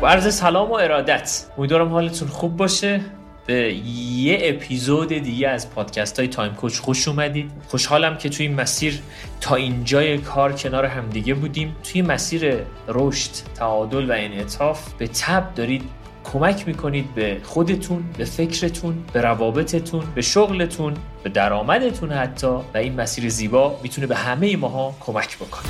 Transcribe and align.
با 0.00 0.08
عرض 0.08 0.34
سلام 0.34 0.70
و 0.70 0.74
ارادت. 0.74 1.44
امیدوارم 1.58 1.88
حالتون 1.88 2.28
خوب 2.28 2.56
باشه. 2.56 3.00
به 3.46 3.74
یه 4.14 4.38
اپیزود 4.42 5.08
دیگه 5.08 5.48
از 5.48 5.70
پادکست 5.70 6.18
های 6.18 6.28
تایم 6.28 6.54
کوچ 6.54 6.78
خوش 6.78 7.08
اومدید. 7.08 7.50
خوشحالم 7.68 8.16
که 8.16 8.28
توی 8.28 8.48
مسیر 8.48 9.00
تا 9.40 9.54
اینجای 9.54 10.18
کار 10.18 10.52
کنار 10.52 10.84
همدیگه 10.86 11.34
بودیم. 11.34 11.76
توی 11.84 12.02
مسیر 12.02 12.56
رشد 12.88 13.30
تعادل 13.54 14.10
و 14.10 14.12
انعطاف 14.12 14.92
به 14.92 15.08
تب 15.08 15.54
دارید 15.54 15.82
کمک 16.24 16.68
می‌کنید 16.68 17.14
به 17.14 17.36
خودتون 17.42 18.04
به 18.18 18.24
فکرتون 18.24 19.04
به 19.12 19.20
روابطتون 19.20 20.04
به 20.14 20.22
شغلتون 20.22 20.94
به 21.22 21.30
درآمدتون 21.30 22.12
حتی. 22.12 22.46
و 22.46 22.76
این 22.78 23.00
مسیر 23.00 23.28
زیبا 23.28 23.80
می‌تونه 23.82 24.06
به 24.06 24.16
همه 24.16 24.56
ماها 24.56 24.94
کمک 25.00 25.36
بکنه. 25.36 25.68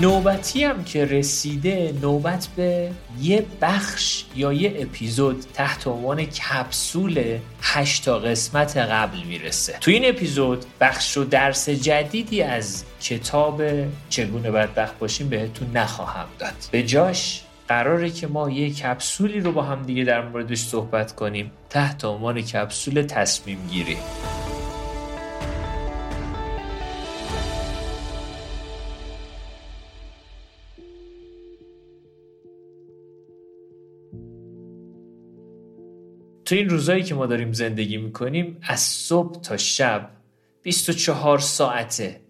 نوبتی 0.00 0.64
هم 0.64 0.84
که 0.84 1.04
رسیده 1.04 1.94
نوبت 2.02 2.48
به 2.56 2.90
یه 3.20 3.46
بخش 3.60 4.24
یا 4.36 4.52
یه 4.52 4.74
اپیزود 4.76 5.44
تحت 5.54 5.86
عنوان 5.86 6.24
کپسول 6.24 7.38
هشتا 7.62 8.18
قسمت 8.18 8.76
قبل 8.76 9.18
می‌رسه. 9.22 9.78
تو 9.80 9.90
این 9.90 10.08
اپیزود 10.08 10.64
بخش 10.80 11.16
و 11.16 11.24
درس 11.24 11.68
جدیدی 11.68 12.42
از 12.42 12.84
کتاب 13.02 13.62
چگونه 14.08 14.50
بدبخت 14.50 14.98
باشیم 14.98 15.28
بهتون 15.28 15.76
نخواهم 15.76 16.26
داد. 16.38 16.54
به 16.70 16.82
جاش 16.82 17.42
قراره 17.68 18.10
که 18.10 18.26
ما 18.26 18.50
یه 18.50 18.70
کپسولی 18.70 19.40
رو 19.40 19.52
با 19.52 19.62
هم 19.62 19.82
دیگه 19.82 20.04
در 20.04 20.28
موردش 20.28 20.58
صحبت 20.58 21.14
کنیم 21.14 21.50
تحت 21.70 22.04
عنوان 22.04 22.40
کپسول 22.42 23.02
تصمیم 23.02 23.58
گیری. 23.70 23.96
تو 36.50 36.56
این 36.56 36.68
روزایی 36.68 37.02
که 37.02 37.14
ما 37.14 37.26
داریم 37.26 37.52
زندگی 37.52 37.96
می‌کنیم 37.96 38.56
از 38.62 38.80
صبح 38.80 39.40
تا 39.40 39.56
شب 39.56 40.10
24 40.62 41.38
ساعته 41.38 42.20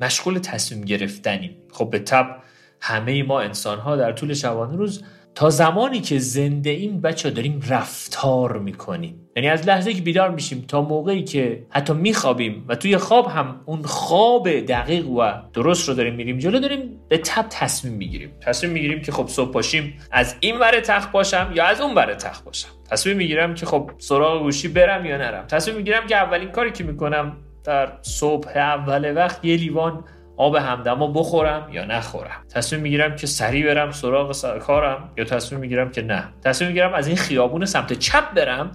مشغول 0.00 0.38
تصمیم 0.38 0.84
گرفتنیم. 0.84 1.56
خب 1.70 1.90
به 1.90 1.98
تب 1.98 2.42
همه 2.80 3.22
ما 3.22 3.40
انسان 3.40 3.78
ها 3.78 3.96
در 3.96 4.12
طول 4.12 4.34
شبانه 4.34 4.76
روز 4.76 5.02
تا 5.34 5.50
زمانی 5.50 6.00
که 6.00 6.18
زنده 6.18 6.70
ایم 6.70 7.00
بچه 7.00 7.30
داریم 7.30 7.62
رفتار 7.68 8.58
می‌کنیم. 8.58 9.28
یعنی 9.36 9.48
از 9.48 9.68
لحظه 9.68 9.94
که 9.94 10.02
بیدار 10.02 10.30
میشیم 10.30 10.64
تا 10.68 10.82
موقعی 10.82 11.24
که 11.24 11.66
حتی 11.70 11.92
میخوابیم 11.92 12.64
و 12.68 12.74
توی 12.74 12.96
خواب 12.96 13.26
هم 13.26 13.60
اون 13.66 13.82
خواب 13.82 14.60
دقیق 14.60 15.08
و 15.08 15.32
درست 15.52 15.88
رو 15.88 15.94
داریم 15.94 16.14
میریم 16.14 16.38
جلو 16.38 16.58
داریم 16.58 17.00
به 17.08 17.18
تب 17.18 17.46
تصمیم 17.50 17.94
می‌گیریم. 17.94 18.30
تصمیم 18.40 18.72
می‌گیریم 18.72 19.02
که 19.02 19.12
خب 19.12 19.26
صبح 19.28 19.52
پاشیم 19.52 19.94
از 20.12 20.36
این 20.40 20.58
ور 20.58 20.80
تخت 20.80 21.12
باشم 21.12 21.52
یا 21.54 21.64
از 21.64 21.80
اون 21.80 21.94
ور 21.94 22.14
تخت 22.14 22.44
باشم. 22.44 22.68
تصمیم 22.90 23.16
می‌گیرم 23.16 23.54
که 23.54 23.66
خب 23.66 23.90
سراغ 23.98 24.42
گوشی 24.42 24.68
برم 24.68 25.04
یا 25.04 25.16
نرم. 25.16 25.46
تصمیم 25.46 25.76
می‌گیرم 25.76 26.06
که 26.06 26.16
اولین 26.16 26.48
کاری 26.48 26.72
که 26.72 26.84
می‌کنم 26.84 27.36
در 27.64 27.92
صبح 28.02 28.56
اول 28.56 29.16
وقت 29.16 29.44
یه 29.44 29.56
لیوان 29.56 30.04
آب 30.38 30.54
همدما 30.54 31.06
بخورم 31.06 31.68
یا 31.72 31.84
نخورم؟ 31.84 32.44
تصمیم 32.50 32.82
می‌گیرم 32.82 33.16
که 33.16 33.26
سریع 33.26 33.66
برم 33.66 33.92
سراغ 33.92 34.58
کارم 34.58 35.12
یا 35.16 35.24
تصمیم 35.24 35.60
می‌گیرم 35.60 35.90
که 35.90 36.02
نه؟ 36.02 36.28
تصمیم 36.44 36.68
می‌گیرم 36.68 36.94
از 36.94 37.06
این 37.06 37.16
خیابون 37.16 37.64
سمت 37.64 37.92
چپ 37.92 38.34
برم 38.34 38.72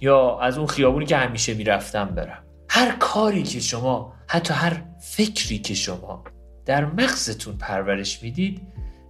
یا 0.00 0.38
از 0.38 0.58
اون 0.58 0.66
خیابونی 0.66 1.06
که 1.06 1.16
همیشه 1.16 1.54
می‌رفتم 1.54 2.04
برم؟ 2.04 2.44
هر 2.68 2.90
کاری 2.90 3.42
که 3.42 3.60
شما 3.60 4.12
حتی 4.28 4.54
هر 4.54 4.82
فکری 5.00 5.58
که 5.58 5.74
شما 5.74 6.24
در 6.66 6.84
مغزتون 6.84 7.56
پرورش 7.56 8.22
می‌دید 8.22 8.62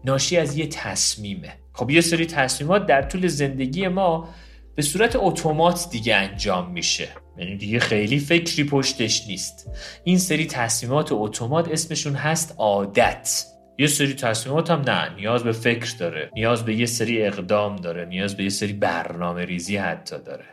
ناشی 0.04 0.36
از 0.36 0.56
یه 0.56 0.66
تصمیمه. 0.66 1.52
خب 1.72 1.90
یه 1.90 2.00
سری 2.00 2.26
تصمیمات 2.26 2.86
در 2.86 3.02
طول 3.02 3.26
زندگی 3.26 3.88
ما 3.88 4.28
به 4.74 4.82
صورت 4.82 5.16
اتومات 5.16 5.90
دیگه 5.90 6.16
انجام 6.16 6.70
میشه. 6.70 7.08
یعنی 7.38 7.56
دیگه 7.56 7.78
خیلی 7.78 8.18
فکری 8.18 8.64
پشتش 8.64 9.26
نیست. 9.26 9.70
این 10.04 10.18
سری 10.18 10.46
تصمیمات 10.46 11.08
اتومات 11.12 11.68
اسمشون 11.68 12.14
هست 12.14 12.54
عادت. 12.58 13.44
یه 13.78 13.86
سری 13.86 14.14
تصمیمات 14.14 14.70
هم 14.70 14.80
نه 14.80 15.14
نیاز 15.14 15.44
به 15.44 15.52
فکر 15.52 15.96
داره 15.98 16.30
نیاز 16.34 16.64
به 16.64 16.74
یه 16.74 16.86
سری 16.86 17.22
اقدام 17.22 17.76
داره 17.76 18.04
نیاز 18.04 18.36
به 18.36 18.42
یه 18.42 18.48
سری 18.48 18.72
برنامه 18.72 19.44
ریزی 19.44 19.76
حتی 19.76 20.16
داره. 20.26 20.44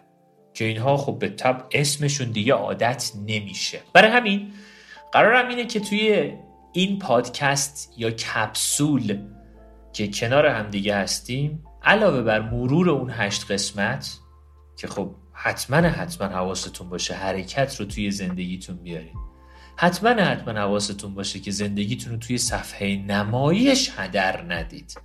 که 0.54 0.66
اینها 0.66 0.98
خب 0.98 1.20
به 1.20 1.30
طب 1.30 1.68
اسمشون 1.72 2.32
دیگه 2.32 2.54
عادت 2.54 3.12
نمیشه. 3.28 3.80
برای 3.94 4.12
همین 4.12 4.52
قرارم 5.12 5.48
اینه 5.48 5.66
که 5.66 5.80
توی 5.80 6.32
این 6.74 7.00
پادکست 7.00 7.94
یا 7.98 8.12
کپسول 8.12 9.18
که 9.94 10.08
کنار 10.08 10.46
هم 10.46 10.70
دیگه 10.70 10.96
هستیم 10.96 11.64
علاوه 11.84 12.22
بر 12.22 12.40
مرور 12.40 12.90
اون 12.90 13.10
هشت 13.14 13.52
قسمت 13.52 14.18
که 14.78 14.88
خب 14.88 15.16
حتما 15.46 15.78
حتما 15.78 16.28
حواستون 16.28 16.90
باشه 16.90 17.14
حرکت 17.14 17.76
رو 17.80 17.86
توی 17.86 18.12
زندگیتون 18.12 18.76
بیارید 18.76 19.16
حتما 19.76 20.10
حتما 20.10 20.54
حواستون 20.54 21.14
باشه 21.14 21.40
که 21.40 21.52
زندگیتون 21.52 22.14
رو 22.14 22.20
توی 22.20 22.38
صفحه 22.38 22.96
نمایش 22.96 23.92
هدر 23.98 24.54
ندید. 24.54 25.02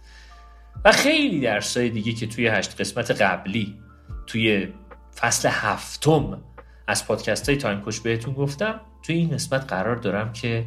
و 0.85 0.93
خیلی 0.93 1.41
درسای 1.41 1.91
دیگه 1.91 2.13
که 2.13 2.27
توی 2.27 2.49
هشت 2.49 2.81
قسمت 2.81 3.11
قبلی 3.11 3.79
توی 4.27 4.69
فصل 5.17 5.49
هفتم 5.53 6.43
از 6.87 7.07
پادکست 7.07 7.49
های 7.49 7.59
تایم 7.59 7.81
کوش 7.81 8.01
بهتون 8.01 8.35
گفتم 8.35 8.81
توی 9.03 9.17
این 9.17 9.31
قسمت 9.31 9.65
قرار 9.65 9.97
دارم 9.97 10.33
که 10.33 10.67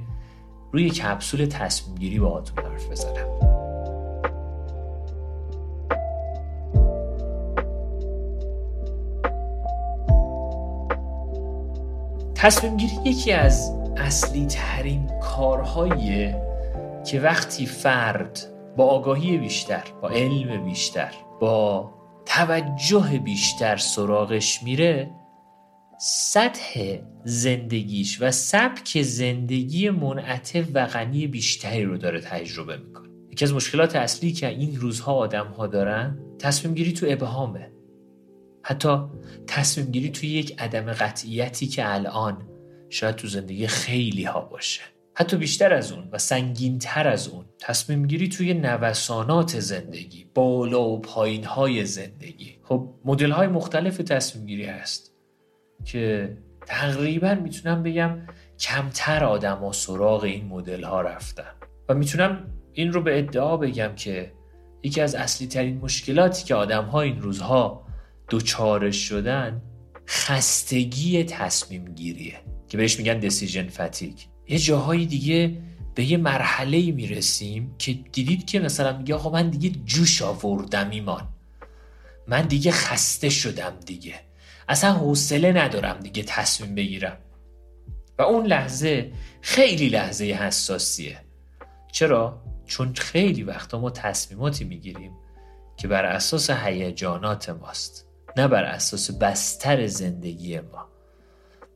روی 0.71 0.89
کپسول 0.89 1.45
تصمیم 1.45 1.95
گیری 1.95 2.19
با 2.19 2.43
حرف 2.57 2.89
بزنم. 2.89 3.42
تصمیم 12.43 12.77
گیری 12.77 12.93
یکی 13.05 13.31
از 13.31 13.71
اصلی 13.97 14.45
ترین 14.45 15.09
کارهاییه 15.21 16.41
که 17.05 17.19
وقتی 17.19 17.65
فرد 17.65 18.39
با 18.77 18.85
آگاهی 18.85 19.37
بیشتر 19.37 19.83
با 20.01 20.09
علم 20.09 20.65
بیشتر 20.65 21.13
با 21.39 21.93
توجه 22.25 23.19
بیشتر 23.23 23.77
سراغش 23.77 24.63
میره 24.63 25.11
سطح 25.99 26.97
زندگیش 27.23 28.21
و 28.21 28.31
سبک 28.31 29.01
زندگی 29.01 29.89
منعطف 29.89 30.65
و 30.73 30.85
غنی 30.85 31.27
بیشتری 31.27 31.83
رو 31.83 31.97
داره 31.97 32.21
تجربه 32.21 32.77
می‌کنه. 32.77 33.09
یکی 33.31 33.45
از 33.45 33.53
مشکلات 33.53 33.95
اصلی 33.95 34.31
که 34.31 34.47
این 34.47 34.75
روزها 34.75 35.13
آدم 35.13 35.47
ها 35.47 35.67
دارن 35.67 36.19
تصمیم 36.39 36.73
گیری 36.73 36.93
تو 36.93 37.05
ابهامه. 37.09 37.72
حتی 38.63 38.97
تصمیم 39.47 39.91
گیری 39.91 40.09
توی 40.09 40.29
یک 40.29 40.61
عدم 40.61 40.93
قطعیتی 40.93 41.67
که 41.67 41.93
الان 41.93 42.49
شاید 42.89 43.15
تو 43.15 43.27
زندگی 43.27 43.67
خیلی 43.67 44.23
ها 44.23 44.41
باشه. 44.41 44.81
حتی 45.15 45.37
بیشتر 45.37 45.73
از 45.73 45.91
اون 45.91 46.09
و 46.11 46.17
سنگین 46.17 46.79
تر 46.79 47.07
از 47.07 47.27
اون 47.27 47.45
تصمیم 47.59 48.07
گیری 48.07 48.29
توی 48.29 48.53
نوسانات 48.53 49.59
زندگی 49.59 50.25
بالا 50.33 50.89
و 50.89 51.01
پایین 51.01 51.43
های 51.43 51.85
زندگی. 51.85 52.59
خب 52.63 52.89
مدل 53.05 53.31
های 53.31 53.47
مختلف 53.47 53.97
تصمیم 53.97 54.45
گیری 54.45 54.65
هست 54.65 55.13
که 55.85 56.37
تقریبا 56.65 57.33
می‌تونم 57.33 57.83
بگم 57.83 58.19
کمتر 58.59 59.23
آدم 59.23 59.57
ها 59.57 59.71
سراغ 59.71 60.23
این 60.23 60.45
مدل 60.45 60.83
ها 60.83 61.01
رفتن. 61.01 61.53
و 61.89 61.93
می‌تونم 61.93 62.47
این 62.73 62.93
رو 62.93 63.01
به 63.01 63.19
ادعا 63.19 63.57
بگم 63.57 63.95
که 63.95 64.31
یکی 64.83 65.01
از 65.01 65.15
اصلی 65.15 65.47
ترین 65.47 65.77
مشکلاتی 65.77 66.45
که 66.45 66.55
آدم 66.55 66.85
ها 66.85 67.01
این 67.01 67.21
روزها 67.21 67.82
دوچارش 68.29 69.09
شدن 69.09 69.61
خستگی 70.07 71.23
تصمیم 71.23 71.85
گیریه 71.85 72.39
که 72.67 72.77
بهش 72.77 72.97
میگن 72.97 73.19
دسیژن 73.19 73.67
فتیک 73.67 74.27
یه 74.47 74.57
جاهای 74.57 75.05
دیگه 75.05 75.57
به 75.95 76.03
یه 76.03 76.17
مرحله 76.17 76.91
می‌رسیم 76.91 77.75
که 77.77 77.93
دیدید 77.93 78.45
که 78.45 78.59
مثلا 78.59 78.97
میگه 78.97 79.15
آقا 79.15 79.29
من 79.29 79.49
دیگه 79.49 79.69
جوش 79.85 80.21
آوردم 80.21 80.89
ایمان. 80.89 81.27
من 82.27 82.41
دیگه 82.41 82.71
خسته 82.71 83.29
شدم 83.29 83.73
دیگه. 83.85 84.19
اصلا 84.69 84.93
حوصله 84.93 85.51
ندارم 85.51 85.99
دیگه 85.99 86.23
تصمیم 86.23 86.75
بگیرم. 86.75 87.17
و 88.19 88.21
اون 88.21 88.45
لحظه 88.45 89.11
خیلی 89.41 89.89
لحظه 89.89 90.25
حساسیه. 90.25 91.17
چرا؟ 91.91 92.41
چون 92.65 92.93
خیلی 92.93 93.43
وقتا 93.43 93.79
ما 93.79 93.89
تصمیماتی 93.89 94.63
می‌گیریم 94.63 95.11
که 95.77 95.87
بر 95.87 96.05
اساس 96.05 96.49
هیجانات 96.49 97.49
ماست. 97.49 98.12
نه 98.37 98.47
بر 98.47 98.63
اساس 98.63 99.11
بستر 99.11 99.87
زندگی 99.87 100.59
ما. 100.59 100.87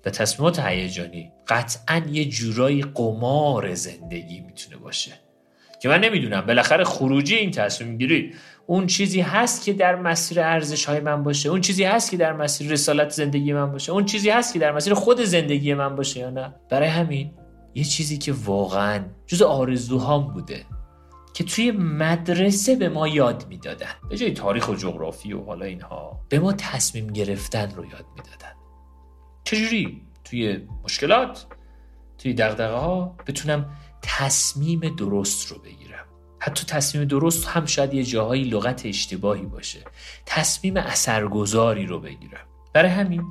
و 0.06 0.10
تصمیمات 0.10 0.60
هیجانی 0.60 1.32
قطعا 1.48 2.02
یه 2.12 2.26
جورایی 2.26 2.82
قمار 2.82 3.74
زندگی 3.74 4.40
می‌تونه 4.40 4.78
باشه. 4.78 5.12
که 5.82 5.90
من 5.90 6.00
نمی‌دونم 6.00 6.42
بالاخره 6.42 6.84
خروجی 6.84 7.36
این 7.36 7.52
تصمیم 7.52 7.98
گیری 7.98 8.34
اون 8.68 8.88
چیزی 8.88 9.22
هست 9.22 9.66
که 9.66 9.74
در 9.74 9.96
مسیر 9.96 10.42
ارزش 10.42 10.86
های 10.86 11.00
من 11.00 11.24
باشه؟ 11.24 11.50
اون 11.50 11.62
چیزی 11.62 11.84
هست 11.84 12.12
که 12.12 12.18
در 12.18 12.34
مسیر 12.34 12.72
رسالت 12.72 13.10
زندگی 13.10 13.54
من 13.54 13.72
باشه؟ 13.72 13.92
اون 13.92 14.06
چیزی 14.06 14.30
هست 14.30 14.54
که 14.54 14.60
در 14.60 14.72
مسیر 14.72 14.94
خود 14.94 15.22
زندگی 15.22 15.74
من 15.74 15.96
باشه 15.96 16.20
یا 16.20 16.30
نه؟ 16.30 16.56
برای 16.70 16.88
همین 16.88 17.32
یه 17.76 17.84
چیزی 17.84 18.18
که 18.18 18.34
واقعا 18.46 19.04
جز 19.28 19.42
آرزوهام 19.42 20.34
بوده. 20.34 20.66
که 21.38 21.44
توی 21.44 21.72
مدرسه 21.72 22.76
به 22.76 22.90
ما 22.90 23.08
یاد 23.08 23.46
می‌دادن. 23.50 23.92
به 24.10 24.18
جای 24.18 24.32
تاریخ 24.32 24.70
و 24.70 24.76
جغرافی 24.76 25.34
و 25.34 25.44
حالا 25.44 25.66
اینها. 25.66 26.20
به 26.30 26.40
ما 26.40 26.54
تصمیم 26.54 27.08
گرفتن 27.08 27.72
رو 27.76 27.86
یاد 27.86 28.06
می‌دادن. 28.16 28.52
چجوری؟ 29.44 30.02
توی 30.24 30.68
مشکلات؟ 30.84 31.46
توی 32.18 32.34
دقدقه 32.34 32.76
ها 32.76 33.16
بتونم 33.28 33.66
تصمیم 34.02 34.80
درست 34.80 35.52
رو 35.52 35.60
بگیرم. 35.60 36.06
حتی 36.40 36.66
تصمیم 36.66 37.06
درست 37.06 37.48
هم 37.48 37.66
شاید 37.66 37.94
یه 37.94 38.04
جاهایی 38.04 38.44
لغت 38.44 38.86
اشتباهی 38.86 39.46
باشه. 39.46 39.80
تصمیم 40.26 40.78
اثرگذاری 40.78 41.86
رو 41.86 42.00
بگیرم. 42.00 42.48
برای 42.74 42.92
همین 42.92 43.24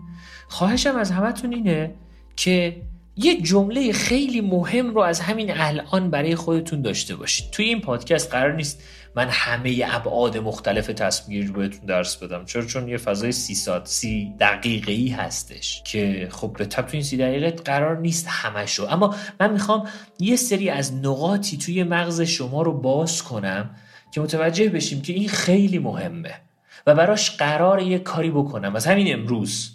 خواهشم 0.48 0.96
از 0.96 1.10
همتون 1.10 1.52
اینه 1.52 1.94
که 2.36 2.82
یه 3.16 3.40
جمله 3.40 3.92
خیلی 3.92 4.40
مهم 4.40 4.94
رو 4.94 5.00
از 5.00 5.20
همین 5.20 5.50
الان 5.50 6.10
برای 6.10 6.34
خودتون 6.34 6.82
داشته 6.82 7.16
باشید. 7.16 7.50
توی 7.50 7.64
این 7.64 7.80
پادکست 7.80 8.30
قرار 8.30 8.52
نیست 8.52 8.82
من 9.14 9.28
همه 9.30 9.84
ابعاد 9.86 10.38
مختلف 10.38 10.86
تصمیم 10.86 11.46
رو 11.46 11.52
بهتون 11.52 11.86
درس 11.86 12.16
بدم 12.16 12.44
چرا؟ 12.44 12.64
چون 12.64 12.88
یه 12.88 12.96
فضای 12.96 13.32
سی 13.32 13.54
ساعت 13.54 13.86
سی 13.86 14.34
دقیقه 14.40 14.92
ای 14.92 15.08
هستش 15.08 15.82
که 15.84 16.28
خب 16.32 16.52
به 16.58 16.66
تب 16.66 16.86
تو 16.86 16.90
این 16.92 17.02
سی 17.02 17.16
دقیقه 17.16 17.50
قرار 17.50 17.98
نیست 17.98 18.26
همشو 18.28 18.86
اما 18.90 19.14
من 19.40 19.52
می‌خوام 19.52 19.88
یه 20.18 20.36
سری 20.36 20.70
از 20.70 20.94
نقاطی 20.94 21.56
توی 21.56 21.84
مغز 21.84 22.20
شما 22.20 22.62
رو 22.62 22.72
باز 22.72 23.22
کنم 23.22 23.70
که 24.12 24.20
متوجه 24.20 24.68
بشیم 24.68 25.02
که 25.02 25.12
این 25.12 25.28
خیلی 25.28 25.78
مهمه 25.78 26.34
و 26.86 26.94
براش 26.94 27.30
قرار 27.30 27.82
یه 27.82 27.98
کاری 27.98 28.30
بکنم. 28.30 28.76
از 28.76 28.86
همین 28.86 29.12
امروز 29.14 29.70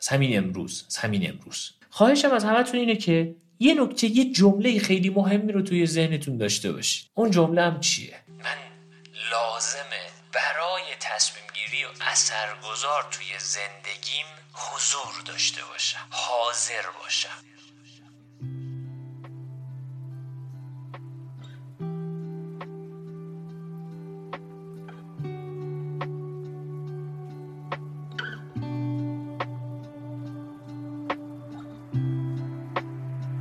از 0.00 0.08
همین 0.08 0.38
امروز 0.38 0.84
از 0.88 0.96
همین 0.96 1.30
امروز. 1.30 1.70
خواهشم 1.98 2.32
از 2.32 2.44
همتون 2.44 2.80
اینه 2.80 2.96
که 2.96 3.34
یه 3.58 3.74
نکته 3.74 4.06
یه 4.06 4.32
جمله 4.32 4.78
خیلی 4.78 5.10
مهمی 5.10 5.52
رو 5.52 5.62
توی 5.62 5.86
ذهنتون 5.86 6.36
داشته 6.36 6.72
باشید. 6.72 7.10
اون 7.14 7.30
جمله 7.30 7.62
هم 7.62 7.80
چیه؟ 7.80 8.14
من 8.28 8.58
لازمه 9.32 10.04
برای 10.32 10.82
تصمیم 11.00 11.44
گیری 11.54 11.84
و 11.84 11.88
اثرگذار 12.00 13.02
توی 13.10 13.26
زندگیم 13.38 14.26
حضور 14.52 15.22
داشته 15.26 15.60
باشم 15.72 16.06
حاضر 16.10 16.82
باشم. 17.02 17.47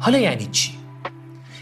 حالا 0.07 0.19
یعنی 0.19 0.45
چی؟ 0.51 0.71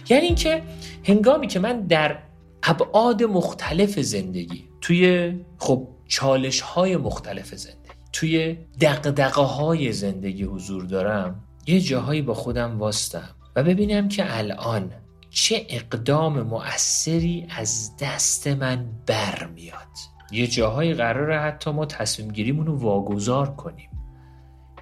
یعنی 0.09 0.25
اینکه 0.25 0.63
هنگامی 1.03 1.47
که 1.47 1.59
من 1.59 1.81
در 1.81 2.18
ابعاد 2.63 3.24
مختلف 3.24 4.00
زندگی 4.00 4.63
توی 4.81 5.33
خب 5.57 5.88
چالش 6.07 6.62
های 6.62 6.97
مختلف 6.97 7.56
زندگی 7.56 7.94
توی 8.13 8.57
دقدقه 8.81 9.42
های 9.42 9.92
زندگی 9.92 10.44
حضور 10.44 10.86
دارم 10.86 11.44
یه 11.68 11.80
جاهایی 11.80 12.21
با 12.21 12.33
خودم 12.33 12.80
واستم 12.80 13.30
و 13.56 13.63
ببینم 13.63 14.07
که 14.07 14.38
الان 14.38 14.92
چه 15.30 15.65
اقدام 15.69 16.42
مؤثری 16.42 17.47
از 17.57 17.92
دست 18.00 18.47
من 18.47 18.86
برمیاد. 19.06 19.88
یه 20.31 20.47
جاهایی 20.47 20.94
قراره 20.94 21.39
حتی 21.39 21.71
ما 21.71 21.86
تصمیم 21.86 22.31
گیریمون 22.31 22.65
رو 22.65 22.77
واگذار 22.77 23.56
کنیم. 23.56 23.89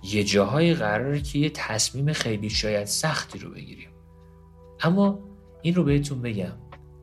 یه 0.04 0.24
جاهایی 0.24 0.74
قراره 0.74 1.22
که 1.22 1.40
یه 1.40 1.50
تصمیم 1.50 2.14
خیلی 2.14 2.50
شاید 2.50 2.86
سختی 2.86 3.40
رو 3.40 3.50
بگیریم. 3.50 3.90
اما 4.80 5.20
این 5.62 5.76
رو 5.76 5.84
بهتون 5.84 6.22
بگم 6.22 6.58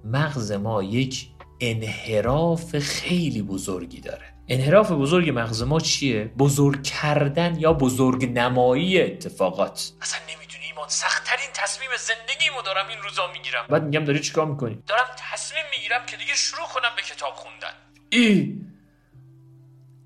مغز 0.04 0.52
ما 0.52 0.82
یک 0.82 1.30
انحراف 1.60 2.78
خیلی 2.78 3.42
بزرگی 3.42 4.00
داره. 4.00 4.34
انحراف 4.48 4.90
بزرگ 4.92 5.30
مغز 5.34 5.62
ما 5.62 5.80
چیه؟ 5.80 6.24
بزرگ 6.24 6.82
کردن 6.82 7.60
یا 7.60 7.72
بزرگ 7.72 8.38
نمایی 8.38 9.02
اتفاقات. 9.02 9.92
اصلا 10.00 10.20
نمی‌دونی 10.34 10.64
ایمان 10.64 10.88
سختترین 10.88 11.50
تصمیم 11.54 11.88
زندگیمو 11.98 12.62
دارم 12.62 12.88
این 12.88 12.98
روزا 13.02 13.32
می‌گیرم. 13.32 13.66
بعد 13.68 13.84
میگم 13.84 14.04
داری 14.04 14.20
چیکار 14.20 14.46
می‌کنی؟ 14.46 14.82
دارم 14.86 15.06
تصمیم 15.32 15.64
می‌گیرم 15.76 16.06
که 16.06 16.16
دیگه 16.16 16.34
شروع 16.34 16.66
کنم 16.74 16.90
به 16.96 17.02
کتاب 17.02 17.32
خوندن. 17.34 17.74
ای! 18.10 18.60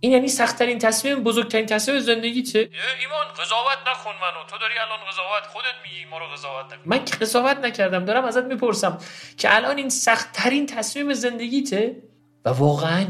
این 0.04 0.12
یعنی 0.12 0.28
سختترین 0.28 0.78
تصمیم 0.78 1.22
بزرگترین 1.22 1.66
تصمیم 1.66 1.98
زندگیته 1.98 2.58
ایمان 2.58 3.26
قضاوت 3.26 3.78
نکن 3.86 4.10
منو. 4.10 4.46
تو 4.50 4.58
داری 4.58 4.74
الان 4.78 4.98
قضاوت 5.10 5.46
خودت 5.52 5.74
میگی 5.84 6.04
ما 6.10 6.18
رو 6.18 6.24
قضاوت 6.26 6.66
نکن. 6.66 6.82
من 6.84 7.04
که 7.04 7.16
قضاوت 7.16 7.58
نکردم 7.58 8.04
دارم 8.04 8.24
ازت 8.24 8.44
می‌پرسم 8.44 8.98
که 9.36 9.56
الان 9.56 9.76
این 9.76 9.88
سختترین 9.88 10.66
تصمیم 10.66 11.14
زندگیته 11.14 11.96
و 12.44 12.48
واقعا 12.48 13.06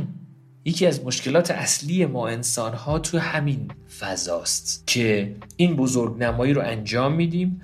یکی 0.65 0.87
از 0.87 1.05
مشکلات 1.05 1.51
اصلی 1.51 2.07
ما 2.07 2.29
انسان 2.29 2.75
ها 2.75 2.99
تو 2.99 3.19
همین 3.19 3.71
فضاست 4.01 4.87
که 4.87 5.37
این 5.57 5.77
بزرگ 5.77 6.19
نمایی 6.19 6.53
رو 6.53 6.63
انجام 6.63 7.13
میدیم 7.13 7.63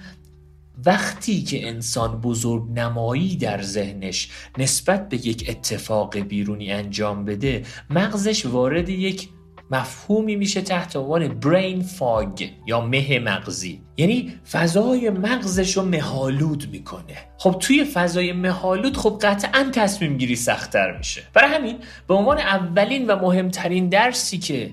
وقتی 0.86 1.42
که 1.42 1.68
انسان 1.68 2.20
بزرگ 2.20 2.70
نمایی 2.74 3.36
در 3.36 3.62
ذهنش 3.62 4.28
نسبت 4.58 5.08
به 5.08 5.16
یک 5.26 5.44
اتفاق 5.48 6.18
بیرونی 6.18 6.72
انجام 6.72 7.24
بده 7.24 7.62
مغزش 7.90 8.46
وارد 8.46 8.88
یک 8.88 9.28
مفهومی 9.70 10.36
میشه 10.36 10.60
تحت 10.60 10.96
عنوان 10.96 11.28
برین 11.28 11.82
فاگ 11.82 12.48
یا 12.66 12.80
مه 12.80 13.18
مغزی. 13.18 13.82
یعنی 13.96 14.32
فضای 14.50 15.10
مغزش 15.10 15.76
رو 15.76 15.82
مهالود 15.82 16.68
می‌کنه. 16.72 17.16
خب 17.38 17.56
توی 17.60 17.84
فضای 17.84 18.32
مهالود 18.32 18.96
خب 18.96 19.18
قطعا 19.22 19.70
تصمیم 19.72 20.16
گیری 20.16 20.36
سختتر 20.36 20.96
میشه. 20.98 21.22
برای 21.34 21.54
همین 21.54 21.76
به 22.06 22.14
عنوان 22.14 22.38
اولین 22.38 23.06
و 23.06 23.16
مهمترین 23.16 23.88
درسی 23.88 24.38
که 24.38 24.72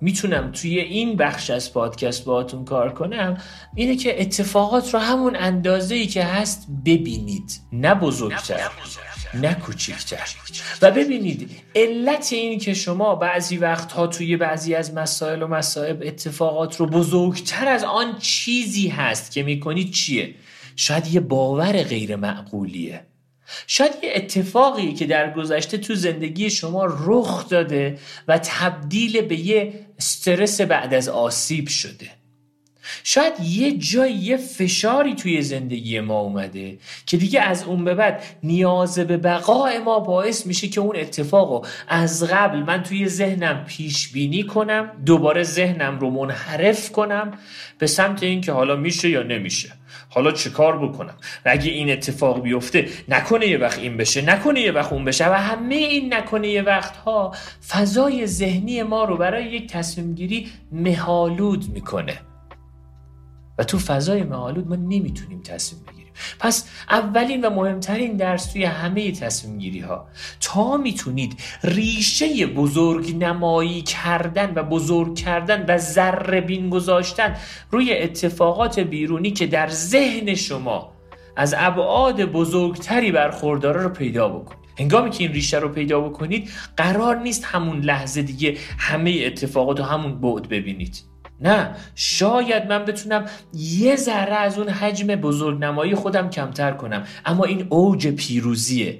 می‌تونم 0.00 0.52
توی 0.52 0.78
این 0.78 1.16
بخش 1.16 1.50
از 1.50 1.72
پادکست 1.72 2.24
باهاتون 2.24 2.64
کار 2.64 2.92
کنم 2.94 3.36
اینه 3.74 3.96
که 3.96 4.22
اتفاقات 4.22 4.94
رو 4.94 5.00
همون 5.00 5.36
اندازه 5.36 5.94
ای 5.94 6.06
که 6.06 6.24
هست 6.24 6.66
ببینید. 6.84 7.60
نه 7.72 7.94
بزرگتر 7.94 8.70
نه 9.34 9.54
کوچیکتر. 9.54 10.28
و 10.82 10.90
ببینید 10.90 11.50
علت 11.74 12.32
این 12.32 12.58
که 12.58 12.74
شما 12.74 13.14
بعضی 13.14 13.56
وقتها 13.56 14.06
توی 14.06 14.36
بعضی 14.36 14.74
از 14.74 14.94
مسائل 14.94 15.42
و 15.42 15.46
مسائب 15.46 16.02
اتفاقات 16.06 16.76
رو 16.76 16.86
بزرگتر 16.86 17.68
از 17.68 17.84
آن 17.84 18.18
چیزی 18.18 18.88
هست 18.88 19.32
که 19.32 19.42
می‌کنید 19.42 19.90
چیه؟ 19.90 20.34
شاید 20.76 21.06
یه 21.06 21.20
باور 21.20 21.82
غیر 21.82 22.16
معقولیه 22.16 23.07
شاید 23.66 23.92
یه 24.02 24.12
اتفاقی 24.14 24.92
که 24.92 25.06
در 25.06 25.32
گذشته 25.32 25.78
تو 25.78 25.94
زندگی 25.94 26.50
شما 26.50 26.84
رخ 26.84 27.48
داده 27.48 27.98
و 28.28 28.38
تبدیل 28.38 29.20
به 29.20 29.36
یه 29.36 29.86
استرس 29.98 30.60
بعد 30.60 30.94
از 30.94 31.08
آسیب 31.08 31.68
شده. 31.68 32.10
شاید 33.04 33.32
یه 33.40 33.78
جای 33.78 34.12
یه 34.12 34.36
فشاری 34.36 35.14
توی 35.14 35.42
زندگی 35.42 36.00
ما 36.00 36.20
اومده 36.20 36.78
که 37.06 37.16
دیگه 37.16 37.40
از 37.40 37.64
اون 37.64 37.84
به 37.84 37.94
بعد 37.94 38.22
نیاز 38.42 38.98
به 38.98 39.16
بقای 39.16 39.78
ما 39.78 40.00
باعث 40.00 40.46
میشه 40.46 40.68
که 40.68 40.80
اون 40.80 40.96
اتفاق 40.96 41.66
از 41.88 42.24
قبل 42.24 42.58
من 42.58 42.82
توی 42.82 43.08
ذهنم 43.08 43.64
پیش 43.64 44.08
بینی 44.08 44.42
کنم 44.42 44.90
دوباره 45.06 45.42
ذهنم 45.42 45.98
رو 45.98 46.10
منحرف 46.10 46.92
کنم 46.92 47.30
به 47.78 47.86
سمت 47.86 48.22
اینکه 48.22 48.52
حالا 48.52 48.76
میشه 48.76 49.08
یا 49.08 49.22
نمیشه. 49.22 49.72
حالا 50.10 50.32
چه 50.32 50.50
کار 50.50 50.88
بکنم؟ 50.88 51.14
و 51.44 51.50
اگه 51.50 51.70
این 51.70 51.90
اتفاق 51.90 52.42
بیفته 52.42 52.88
نکنه 53.08 53.46
یه 53.46 53.58
وقت 53.58 53.78
این 53.78 53.96
بشه 53.96 54.22
نکنه 54.22 54.60
یه 54.60 54.72
وقت 54.72 54.92
اون 54.92 55.04
بشه 55.04 55.30
و 55.30 55.32
همه 55.32 55.74
این 55.74 56.14
نکنه 56.14 56.48
یه 56.48 56.62
وقت 56.62 56.96
ها 56.96 57.34
فضای 57.68 58.26
ذهنی 58.26 58.82
ما 58.82 59.04
رو 59.04 59.16
برای 59.16 59.44
یک 59.44 59.72
تصمیم 59.72 60.14
گیری 60.14 60.48
مهالود 60.72 61.64
می‌کنه. 61.72 62.27
و 63.58 63.64
تو 63.64 63.78
فضای 63.78 64.22
مهالود 64.22 64.68
ما 64.68 64.76
نمی‌تونیم 64.76 65.40
تصمیم 65.42 65.82
بگیریم. 65.88 66.12
پس 66.40 66.68
اولین 66.90 67.44
و 67.44 67.50
مهمترین 67.50 68.16
درس 68.16 68.52
توی 68.52 68.64
همه 68.64 69.12
تصمیم 69.12 69.58
گیری 69.58 69.80
ها 69.80 70.08
تا 70.40 70.76
می‌تونید 70.76 71.40
ریشه 71.64 72.46
بزرگ 72.46 73.16
نمایی 73.16 73.82
کردن 73.82 74.52
و 74.54 74.62
بزرگ 74.62 75.14
کردن 75.14 75.64
و 75.68 75.78
ذره 75.78 76.40
بین 76.40 76.70
گذاشتن 76.70 77.36
روی 77.70 77.98
اتفاقات 77.98 78.80
بیرونی 78.80 79.30
که 79.30 79.46
در 79.46 79.68
ذهن 79.68 80.34
شما 80.34 80.92
از 81.36 81.54
ابعاد 81.58 82.24
بزرگتری 82.24 83.12
برخورداره 83.12 83.82
رو 83.82 83.88
پیدا 83.88 84.28
بکنید. 84.28 84.68
هنگامی 84.78 85.10
که 85.10 85.24
این 85.24 85.32
ریشه 85.32 85.58
رو 85.58 85.68
پیدا 85.68 86.00
بکنید 86.00 86.50
قرار 86.76 87.16
نیست 87.16 87.44
همون 87.44 87.80
لحظه 87.80 88.22
دیگه 88.22 88.56
همه 88.78 89.22
اتفاقات 89.26 89.78
رو 89.78 89.84
همون 89.84 90.20
بعد 90.20 90.48
ببینید. 90.48 91.02
نه 91.40 91.76
شاید 91.94 92.66
من 92.66 92.84
بتونم 92.84 93.24
یه 93.54 93.96
ذره 93.96 94.34
از 94.34 94.58
اون 94.58 94.68
حجم 94.68 95.06
بزرگنمایی 95.06 95.94
خودم 95.94 96.30
کمتر 96.30 96.72
کنم. 96.72 97.04
اما 97.26 97.44
این 97.44 97.66
اوج 97.68 98.08
پیروزیه 98.08 98.98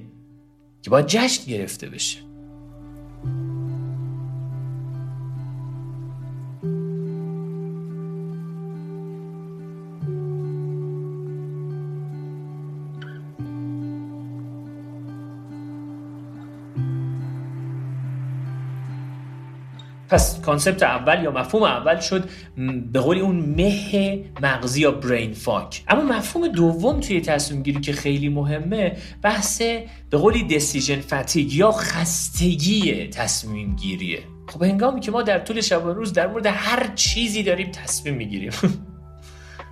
که 0.82 0.90
باید 0.90 1.06
جشن 1.06 1.44
گرفته 1.44 1.88
بشه. 1.88 2.27
پس 20.10 20.40
concept 20.40 20.82
اول 20.82 21.24
یا 21.24 21.30
مفهوم 21.30 21.62
اول 21.62 22.00
شد 22.00 22.28
به 22.92 23.00
قولی 23.00 23.20
اون 23.20 23.36
مه 23.36 24.24
مغزی 24.42 24.80
یا 24.80 24.90
brain 24.90 25.32
fog. 25.32 25.82
اما 25.88 26.02
مفهوم 26.02 26.48
دوم 26.48 27.00
توی 27.00 27.20
تصمیم 27.20 27.62
گیری 27.62 27.80
که 27.80 27.92
خیلی 27.92 28.28
مهمه 28.28 28.96
بحث 29.22 29.62
به 30.10 30.18
قولی 30.18 30.42
decision 30.42 31.00
fatigue 31.00 31.52
یا 31.52 31.72
خستگی 31.72 33.06
تصمیم 33.06 33.76
گیریه. 33.76 34.22
خب 34.46 34.62
هنگامی 34.62 35.00
که 35.00 35.10
ما 35.10 35.22
در 35.22 35.38
طول 35.38 35.60
شب 35.60 35.86
و 35.86 35.88
روز 35.88 36.12
در 36.12 36.26
مورد 36.26 36.46
هر 36.46 36.92
چیزی 36.94 37.42
داریم 37.42 37.70
تصمیم 37.70 38.14
می‌گیریم. 38.14 38.52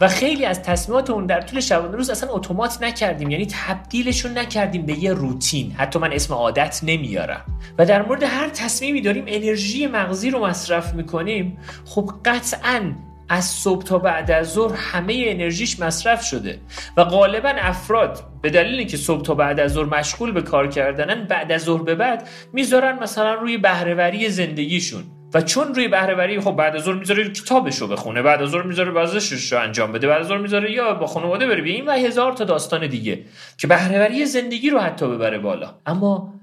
و 0.00 0.08
خیلی 0.08 0.44
از 0.44 0.62
تصمیمات 0.62 1.10
اون 1.10 1.26
در 1.26 1.40
طول 1.40 1.60
شبانه 1.60 1.96
روز 1.96 2.10
اصلا 2.10 2.30
اتومات 2.30 2.82
نکردیم. 2.82 3.30
یعنی 3.30 3.46
تبدیلشون 3.66 4.38
نکردیم 4.38 4.86
به 4.86 4.98
یه 4.98 5.12
روتین. 5.12 5.72
حتی 5.72 5.98
من 5.98 6.12
اسم 6.12 6.34
عادت 6.34 6.80
نمیارم. 6.82 7.44
و 7.78 7.86
در 7.86 8.02
مورد 8.02 8.22
هر 8.22 8.48
تصمیمی 8.48 9.00
داریم 9.00 9.24
انرژی 9.26 9.86
مغزی 9.86 10.30
رو 10.30 10.46
مصرف 10.46 10.94
می‌کنیم. 10.94 11.58
خب 11.84 12.10
قطعا 12.24 12.92
از 13.28 13.44
صبح 13.44 13.84
تا 13.84 13.98
بعد 13.98 14.30
از 14.30 14.52
ظهر 14.52 14.74
همه 14.76 15.24
انرژیش 15.26 15.80
مصرف 15.80 16.22
شده. 16.22 16.60
و 16.96 17.04
غالبا 17.04 17.48
افراد 17.48 18.24
به 18.42 18.50
دلیل 18.50 18.78
اینکه 18.78 18.96
صبح 18.96 19.22
تا 19.22 19.34
بعد 19.34 19.60
از 19.60 19.72
ظهر 19.72 19.98
مشغول 19.98 20.32
به 20.32 20.42
کار 20.42 20.68
کردنن 20.68 21.26
بعد 21.26 21.52
از 21.52 21.62
ظهر 21.62 21.82
به 21.82 21.94
بعد 21.94 22.28
می‌ذارن 22.52 22.98
مثلا 23.02 23.34
روی 23.34 23.58
بهرهوری 23.58 24.28
زندگیشون. 24.28 25.04
و 25.36 25.40
چون 25.40 25.74
روی 25.74 25.88
بهرهوری 25.88 26.40
خب 26.40 26.56
بعد 26.56 26.76
از 26.76 26.82
ظهر 26.82 26.94
می‌ذاره 26.94 27.30
کتابش 27.30 27.78
رو 27.78 27.86
بخونه 27.86 28.22
بعد 28.22 28.42
از 28.42 28.48
ظهر 28.48 28.62
می‌ذاره 28.62 28.92
ورزشش 28.92 29.52
رو 29.52 29.60
انجام 29.60 29.92
بده 29.92 30.06
بعد 30.06 30.20
از 30.20 30.26
ظهر 30.26 30.38
می‌ذاره 30.38 30.72
یا 30.72 30.94
با 30.94 31.06
خانواده 31.06 31.46
بره 31.46 31.70
این 31.70 31.86
و 31.86 31.90
هزار 31.92 32.32
تا 32.32 32.44
داستان 32.44 32.86
دیگه 32.86 33.24
که 33.58 33.66
بهرهوری 33.66 34.26
زندگی 34.26 34.70
رو 34.70 34.78
حتی 34.78 35.06
ببره 35.08 35.38
بالا. 35.38 35.74
اما 35.86 36.34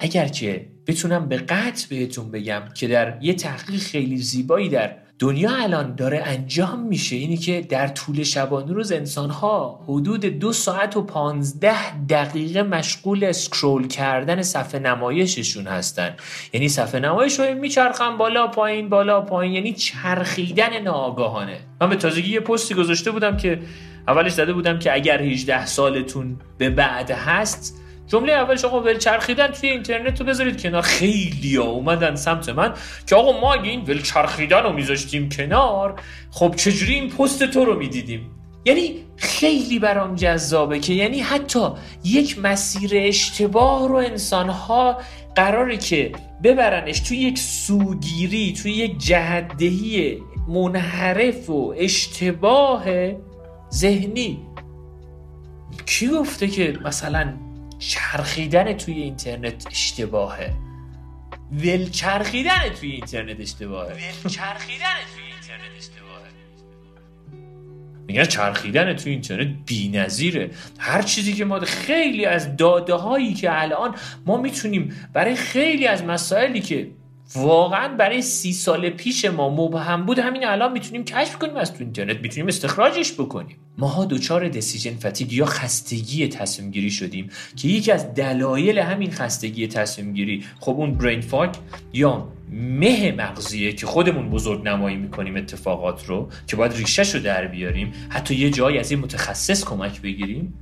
اگر 0.00 0.28
که 0.28 0.66
بتونم 0.86 1.28
به 1.28 1.36
قطع 1.36 1.88
بهتون 1.90 2.30
بگم 2.30 2.62
که 2.74 2.88
در 2.88 3.18
یه 3.20 3.34
تحقیق 3.34 3.80
خیلی 3.80 4.16
زیبایی 4.16 4.68
در 4.68 4.96
دنیا 5.18 5.50
الان 5.56 5.94
داره 5.94 6.22
انجام 6.26 6.80
میشه 6.80 7.16
اینی 7.16 7.36
که 7.36 7.60
در 7.60 7.88
طول 7.88 8.22
شبانه 8.22 8.72
روز 8.72 8.92
انسان 8.92 9.30
ها 9.30 9.84
حدود 9.88 10.20
دو 10.20 10.52
ساعت 10.52 10.96
و 10.96 11.02
پانزده 11.02 12.06
دقیقه 12.06 12.62
مشغول 12.62 13.24
اسکرول 13.24 13.86
کردن 13.88 14.42
صفحه 14.42 14.80
نمایششون 14.80 15.66
هستن. 15.66 16.14
یعنی 16.52 16.68
صفحه 16.68 17.00
نمایش 17.00 17.40
رو 17.40 17.54
میچرخن 17.54 18.16
بالا 18.16 18.46
پایین 18.46 18.88
بالا 18.88 19.20
پایین. 19.20 19.52
یعنی 19.54 19.72
چرخیدن 19.72 20.82
ناآگاهانه. 20.82 21.58
من 21.80 21.88
به 21.88 21.96
تازگی 21.96 22.32
یه 22.32 22.40
پستی 22.40 22.74
گذاشته 22.74 23.10
بودم 23.10 23.36
که 23.36 23.60
اولش 24.08 24.32
زده 24.32 24.52
بودم 24.52 24.78
که 24.78 24.94
اگر 24.94 25.22
18 25.22 25.66
سالتون 25.66 26.36
به 26.58 26.70
بعد 26.70 27.10
هست 27.10 27.80
جمله 28.08 28.32
اولش 28.32 28.64
آقا 28.64 28.80
ول 28.80 28.98
چرخیدن 28.98 29.46
توی 29.46 29.70
اینترنت 29.70 30.20
رو 30.20 30.26
بذارید 30.26 30.62
کنار. 30.62 30.82
خیلی 30.82 31.56
ها 31.56 31.64
اومدن 31.64 32.14
سمت 32.14 32.48
من 32.48 32.74
که 33.06 33.16
آقا 33.16 33.40
ما 33.40 33.54
اگه 33.54 33.70
این 33.70 33.80
ول 33.80 34.02
چرخیدن 34.02 34.62
رو 34.62 34.72
میذاشتیم 34.72 35.28
کنار 35.28 36.00
خب 36.30 36.54
چجوری 36.56 36.94
این 36.94 37.10
پست 37.10 37.44
تو 37.44 37.64
رو 37.64 37.78
می‌دیدیم؟ 37.78 38.30
یعنی 38.64 38.94
خیلی 39.16 39.78
برام 39.78 40.14
جذابه 40.14 40.78
که 40.78 40.92
یعنی 40.92 41.20
حتی 41.20 41.68
یک 42.04 42.38
مسیر 42.38 42.90
اشتباه 42.94 43.88
رو 43.88 43.94
انسانها 43.94 44.98
قراره 45.36 45.76
که 45.76 46.12
ببرنش 46.42 47.00
توی 47.00 47.16
یک 47.16 47.38
سوگیری 47.38 48.52
توی 48.62 48.72
یک 48.72 48.98
جهدهی 48.98 50.18
منحرف 50.48 51.50
و 51.50 51.74
اشتباه 51.76 52.84
ذهنی. 53.74 54.38
کی 55.86 56.08
گفته 56.08 56.48
که 56.48 56.78
مثلا 56.84 57.34
چرخیدن 57.78 58.72
توی 58.72 58.94
اینترنت 58.94 59.66
اشتباهه. 59.70 60.52
ول 61.52 61.90
چرخیدن 61.90 62.68
توی 62.80 62.90
اینترنت 62.90 63.40
اشتباهه. 63.40 63.92
ول 63.92 64.30
چرخیدن 64.30 64.96
توی 65.14 65.24
اینترنت 65.24 65.76
اشتباهه. 65.78 66.28
میگن 68.06 68.24
چرخیدن 68.24 68.96
توی 68.96 69.12
اینترنت 69.12 69.56
بی‌نظیره. 69.66 70.50
هر 70.78 71.02
چیزی 71.02 71.32
که 71.32 71.44
ما 71.44 71.60
خیلی 71.60 72.24
از 72.24 72.56
داده 72.56 72.94
هایی 72.94 73.34
که 73.34 73.62
الان 73.62 73.94
ما 74.26 74.36
می‌تونیم 74.36 75.08
برای 75.12 75.36
خیلی 75.36 75.86
از 75.86 76.04
مسائلی 76.04 76.60
که 76.60 76.90
واقعا 77.34 77.88
برای 77.96 78.22
سی 78.22 78.52
سال 78.52 78.90
پیش 78.90 79.24
ما 79.24 79.48
مبهم 79.50 80.06
بود. 80.06 80.18
همین 80.18 80.46
الان 80.46 80.72
می‌تونیم 80.72 81.04
کشف 81.04 81.38
کنیم 81.38 81.56
از 81.56 81.72
تو 81.72 81.78
اینترنت 81.80 82.20
می‌تونیم 82.20 82.46
استخراجش 82.48 83.12
بکنیم. 83.12 83.56
ماها 83.78 84.04
دچار 84.04 84.48
دسیژن 84.48 84.94
فتیگ 84.94 85.32
یا 85.32 85.44
خستگی 85.46 86.28
تصمیم 86.28 86.70
گیری 86.70 86.90
شدیم 86.90 87.30
که 87.56 87.68
یکی 87.68 87.92
از 87.92 88.14
دلایل 88.14 88.78
همین 88.78 89.10
خستگی 89.10 89.66
تصمیم 89.66 90.12
گیری 90.12 90.44
خب 90.60 90.72
اون 90.72 90.94
برین 90.94 91.20
فاک 91.20 91.56
یا 91.92 92.28
مه 92.52 93.12
مغزیه 93.12 93.72
که 93.72 93.86
خودمون 93.86 94.30
بزرگ 94.30 94.68
نمایی 94.68 94.96
می‌کنیم 94.96 95.36
اتفاقات 95.36 96.06
رو 96.06 96.28
که 96.46 96.56
باید 96.56 96.72
ریشش 96.72 97.14
رو 97.14 97.20
در 97.20 97.46
بیاریم 97.46 97.92
حتی 98.08 98.34
یه 98.34 98.50
جایی 98.50 98.78
از 98.78 98.90
این 98.90 99.00
متخصص 99.00 99.64
کمک 99.64 100.02
بگیریم. 100.02 100.54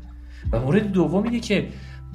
و 0.53 0.61
مورد 0.61 0.93
دوم 0.93 1.23
اینه 1.25 1.41
که 1.41 1.69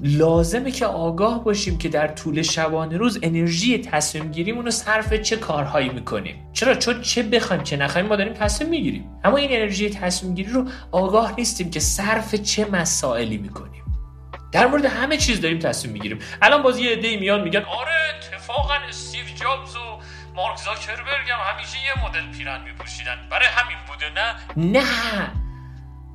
لازمه 0.03 0.71
که 0.71 0.85
آگاه 0.85 1.43
باشیم 1.43 1.77
که 1.77 1.89
در 1.89 2.07
طول 2.07 2.41
شبانه 2.41 2.97
روز 2.97 3.19
انرژی 3.23 3.77
تصمیم 3.77 4.31
گیریمون 4.31 4.65
رو 4.65 4.71
صرف 4.71 5.13
چه 5.13 5.37
کارهایی 5.37 5.89
می‌کنیم. 5.89 6.49
چرا؟ 6.53 6.75
چون 6.75 7.01
چه 7.01 7.23
بخوایم 7.23 7.63
چه 7.63 7.77
نخوایم 7.77 8.07
ما 8.07 8.15
داریم 8.15 8.33
تصمیم 8.33 8.69
می‌گیریم. 8.69 9.19
اما 9.23 9.37
این 9.37 9.49
انرژی 9.51 9.89
تصمیم 9.89 10.35
گیری 10.35 10.51
رو 10.51 10.65
آگاه 10.91 11.33
نیستیم 11.37 11.71
که 11.71 11.79
صرف 11.79 12.35
چه 12.35 12.65
مسائلی 12.65 13.37
می‌کنیم. 13.37 13.83
در 14.51 14.67
مورد 14.67 14.85
همه 14.85 15.17
چیز 15.17 15.41
داریم 15.41 15.59
تصمیم 15.59 15.93
می‌گیریم. 15.93 16.19
الان 16.41 16.63
باز 16.63 16.79
یه 16.79 16.91
عده‌ای 16.91 17.17
میان 17.17 17.41
میگن 17.41 17.61
آره 17.61 17.91
اتفاقا 18.17 18.73
استیو 18.73 19.25
جابز 19.35 19.75
و 19.75 19.99
مارک 20.35 20.57
زاکربرگ 20.57 21.29
هم 21.29 21.53
همیشه 21.53 21.77
یه 21.77 22.05
مدل 22.05 22.37
پیرن 22.37 22.63
میپوشیدن. 22.63 23.15
برای 23.31 23.47
همین 23.47 23.77
بوده 23.87 24.09
نه؟ 24.09 24.79
نه! 24.79 25.50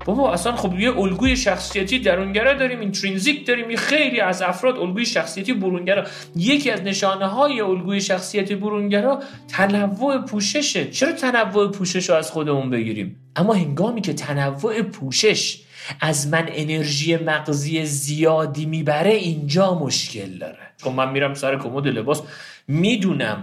بابا 0.07 0.33
اصلا 0.33 0.57
خب 0.57 0.81
یه 0.81 0.99
الگوی 0.99 1.37
شخصیتی 1.37 1.99
درونگرا 1.99 2.55
داریم 2.55 2.81
اینترینزیک 2.81 3.47
داریم 3.47 3.71
یه 3.71 3.77
خیلی 3.77 4.21
از 4.21 4.43
افراد 4.43 4.79
الگوی 4.79 5.07
شخصیتی 5.07 5.53
برونگرا. 5.53 6.05
یکی 6.37 6.71
از 6.71 6.83
نشانه 6.83 7.27
های 7.27 7.61
الگوی 7.61 8.01
شخصیتی 8.01 8.55
برونگرا 8.55 9.23
تنوع 9.49 10.19
پوششه. 10.19 10.91
چرا 10.91 11.13
تنوع 11.13 11.71
پوشش 11.71 12.09
رو 12.11 12.17
از 12.17 12.31
خودمون 12.31 12.71
بگیریم؟ 12.71 13.17
اما 13.37 13.55
هنگامی 13.55 14.01
که 14.01 14.13
تنوع 14.13 14.83
پوشش 14.83 15.63
از 16.01 16.29
من 16.29 16.47
انرژی 16.49 17.17
مغزی 17.17 17.85
زیادی 17.85 18.67
می‌بره 18.67 19.11
اینجا 19.11 19.75
مشکل 19.75 20.39
داره. 20.39 20.59
چون 20.77 20.93
خب 20.93 20.97
من 20.97 21.13
میرم 21.13 21.35
سر 21.35 21.59
کمد 21.59 21.87
لباس. 21.87 22.23
می‌دونم 22.69 23.43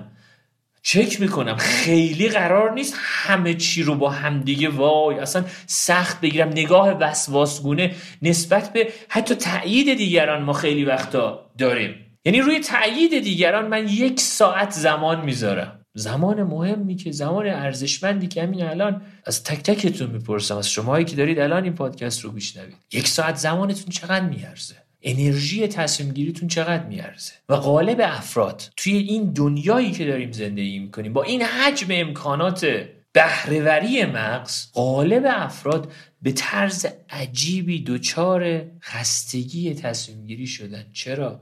چک 0.86 1.22
می‌کنم. 1.22 1.56
خیلی 1.56 2.30
قرار 2.30 2.74
نیست 2.74 2.94
همه 2.98 3.54
چی 3.54 3.84
رو 3.84 3.96
با 3.96 4.10
همدیگه 4.10 4.70
وای 4.70 5.20
اصلا 5.20 5.46
سخت 5.66 6.22
بگیرم. 6.22 6.50
نگاه 6.50 6.90
وسواسگونه 6.90 7.96
نسبت 8.22 8.74
به 8.74 8.94
حتی 9.10 9.36
تایید 9.36 9.98
دیگران 9.98 10.44
ما 10.44 10.54
خیلی 10.54 10.86
وقتا 10.86 11.52
داریم. 11.58 11.96
یعنی 12.25 12.42
روی 12.42 12.60
تایید 12.60 13.24
دیگران 13.24 13.68
من 13.68 13.88
یک 13.88 14.20
ساعت 14.20 14.72
زمان 14.72 15.25
می‌ذارم. 15.25 15.80
زمان 15.94 16.44
مهمی 16.44 16.96
که 16.96 17.12
زمان 17.12 17.48
ارزشمندی 17.48 18.28
که 18.28 18.44
همین 18.44 18.63
الان 18.63 19.02
از 19.25 19.44
تک 19.44 19.63
تکتون 19.63 20.10
می‌پرسم. 20.10 20.58
از 20.58 20.70
شماهایی 20.70 21.06
که 21.06 21.16
دارید 21.16 21.40
الان 21.40 21.63
این 21.63 21.74
پادکست 21.74 22.22
رو 22.22 22.32
میشنوید 22.32 22.75
یک 22.92 23.08
ساعت 23.08 23.36
زمانتون 23.36 23.90
چقدر 23.90 24.25
میارزه؟ 24.25 24.75
انرژی 25.04 25.68
تصمیم 25.68 26.12
گیریتون 26.12 26.48
چقدر 26.48 26.86
میارزه؟ 26.86 27.34
و 27.50 27.56
غالب 27.56 28.02
افراد 28.04 28.64
توی 28.78 28.94
این 28.94 29.34
دنیایی 29.34 29.92
که 29.92 30.06
داریم 30.06 30.32
زندگی 30.32 30.80
می‌کنیم 30.80 31.14
با 31.14 31.24
این 31.24 31.42
حجم 31.42 31.88
امکانات 31.90 32.86
بهرهوری 33.14 34.06
مغز 34.06 34.72
غالب 34.74 35.24
افراد 35.28 35.92
به 36.22 36.32
طرز 36.32 36.86
عجیبی 37.10 37.84
دچار 37.84 38.62
خستگی 38.82 39.74
تصمیم 39.74 40.26
گیری 40.26 40.48
شدن. 40.48 40.86
چرا؟ 40.94 41.42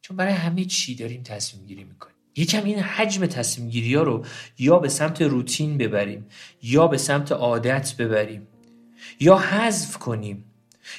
چون 0.00 0.16
برای 0.16 0.32
همه 0.32 0.64
چی 0.64 0.94
داریم 0.94 1.22
تصمیم 1.22 1.66
گیری 1.66 1.84
می‌کنیم. 1.84 2.16
یکم 2.36 2.64
این 2.64 2.78
حجم 2.78 3.26
تصمیم 3.26 3.68
گیری 3.68 3.94
ها 3.94 4.02
رو 4.02 4.24
یا 4.58 4.78
به 4.78 4.88
سمت 4.88 5.22
روتین 5.22 5.78
ببریم 5.78 6.26
یا 6.62 6.86
به 6.86 6.98
سمت 6.98 7.32
عادت 7.32 7.94
ببریم 7.96 8.46
یا 9.20 9.38
حذف 9.38 9.96
کنیم 9.96 10.44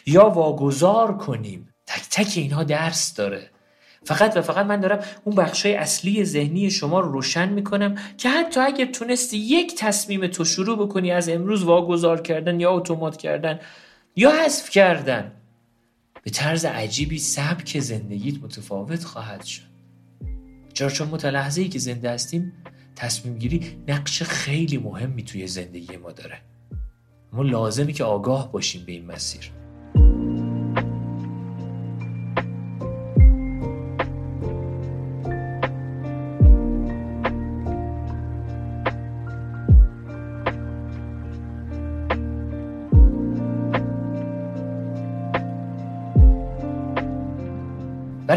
یا 0.05 0.29
واگذار 0.29 1.17
کنیم. 1.17 1.69
تک 1.87 2.09
تک 2.09 2.37
اینها 2.37 2.63
درس 2.63 3.13
داره. 3.13 3.49
فقط 4.03 4.37
و 4.37 4.41
فقط 4.41 4.65
من 4.65 4.79
دارم 4.79 4.99
اون 5.23 5.35
بخشای 5.35 5.75
اصلی 5.75 6.25
ذهنی 6.25 6.71
شما 6.71 6.99
رو 6.99 7.11
روشن 7.11 7.49
می‌کنم 7.49 7.95
که 8.17 8.29
حتی 8.29 8.59
اگر 8.59 8.85
تونستی 8.85 9.37
یک 9.37 9.75
تصمیم 9.75 10.27
تو 10.27 10.45
شروع 10.45 10.85
بکنی 10.85 11.11
از 11.11 11.29
امروز 11.29 11.63
واگذار 11.63 12.21
کردن 12.21 12.59
یا 12.59 12.71
اتومات 12.71 13.17
کردن 13.17 13.59
یا 14.15 14.31
حذف 14.31 14.69
کردن 14.69 15.31
به 16.23 16.29
طرز 16.29 16.65
عجیبی 16.65 17.19
سبک 17.19 17.79
زندگیت 17.79 18.43
متفاوت 18.43 19.03
خواهد 19.03 19.43
شد. 19.43 19.61
چرا؟ 20.73 20.89
چون 20.89 21.07
متلحظه 21.07 21.61
ای 21.61 21.69
که 21.69 21.79
زنده 21.79 22.11
هستیم 22.11 22.53
تصمیم 22.95 23.37
گیری 23.37 23.77
نقش 23.87 24.23
خیلی 24.23 24.77
مهمی 24.77 25.23
توی 25.23 25.47
زندگی 25.47 25.97
ما 25.97 26.11
داره. 26.11 26.41
ما 27.33 27.43
لازمی 27.43 27.93
که 27.93 28.03
آگاه 28.03 28.51
باشیم 28.51 28.85
به 28.85 28.91
این 28.91 29.05
مسیر. 29.05 29.56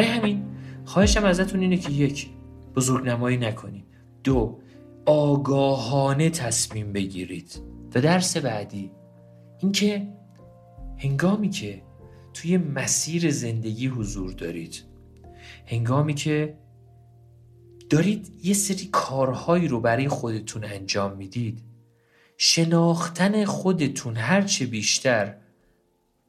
برای 0.00 0.12
همین. 0.12 0.44
خواهشم 0.84 1.24
ازتون 1.24 1.60
اینه 1.60 1.76
که 1.76 1.90
یک 1.90 2.28
بزرگ 2.76 3.06
نمایی 3.06 3.36
نکنید 3.36 3.84
دو 4.24 4.58
آگاهانه 5.06 6.30
تصمیم 6.30 6.92
بگیرید. 6.92 7.60
و 7.94 8.00
درس 8.00 8.36
بعدی 8.36 8.90
اینکه 9.58 10.08
هنگامی 10.98 11.50
که 11.50 11.82
توی 12.34 12.56
مسیر 12.56 13.30
زندگی 13.30 13.86
حضور 13.86 14.32
دارید 14.32 14.82
هنگامی 15.66 16.14
که 16.14 16.54
دارید 17.90 18.32
یه 18.42 18.54
سری 18.54 18.88
کارهایی 18.92 19.68
رو 19.68 19.80
برای 19.80 20.08
خودتون 20.08 20.64
انجام 20.64 21.16
می‌دید 21.16 21.62
شناختن 22.36 23.44
خودتون 23.44 24.16
هرچه 24.16 24.66
بیشتر 24.66 25.34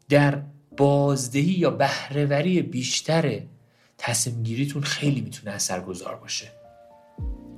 در 0.09 0.43
بازدهی 0.77 1.51
یا 1.51 1.69
بهرهوری 1.69 2.61
بیشتر 2.61 3.41
تصمیم 4.01 4.43
گیریتون 4.43 4.81
خیلی 4.81 5.21
می‌تونه 5.21 5.51
اثرگذار 5.51 6.15
باشه. 6.15 6.47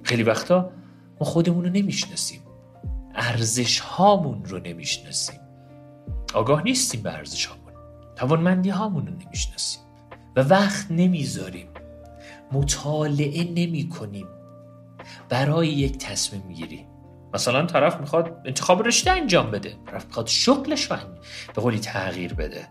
خیلی 0.03 0.23
وقتا 0.23 0.71
ما 1.19 1.27
خودمون 1.27 1.63
رو 1.63 1.69
نمی‌شناسیم. 1.69 2.41
ارزش 3.15 3.79
هامون 3.79 4.45
رو 4.45 4.59
نمی‌شناسیم. 4.59 5.39
آگاه 6.33 6.63
نیستیم 6.63 7.01
به 7.01 7.13
ارزش 7.13 7.45
هامون 7.45 7.73
توانمندی 8.15 8.69
هامون 8.69 9.07
رو 9.07 9.13
نمی‌شناسیم. 9.13 9.81
و 10.35 10.41
وقت 10.41 10.91
نمی‌ذاریم. 10.91 11.67
مطالعه 12.51 13.43
نمی 13.43 13.89
کنیم 13.89 14.27
برای 15.29 15.67
یک 15.67 15.97
تصمیم 15.97 16.53
گیری. 16.53 16.85
مثلا 17.33 17.65
طرف 17.65 17.99
می‌خواد 17.99 18.41
انتخاب 18.45 18.87
رشته 18.87 19.11
انجام 19.11 19.51
بده. 19.51 19.75
طرف 19.91 20.05
می‌خواد 20.05 20.27
شغلش 20.27 20.91
رو 20.91 20.97
به 21.55 21.61
قولی 21.61 21.79
تغییر 21.79 22.33
بده. 22.33 22.67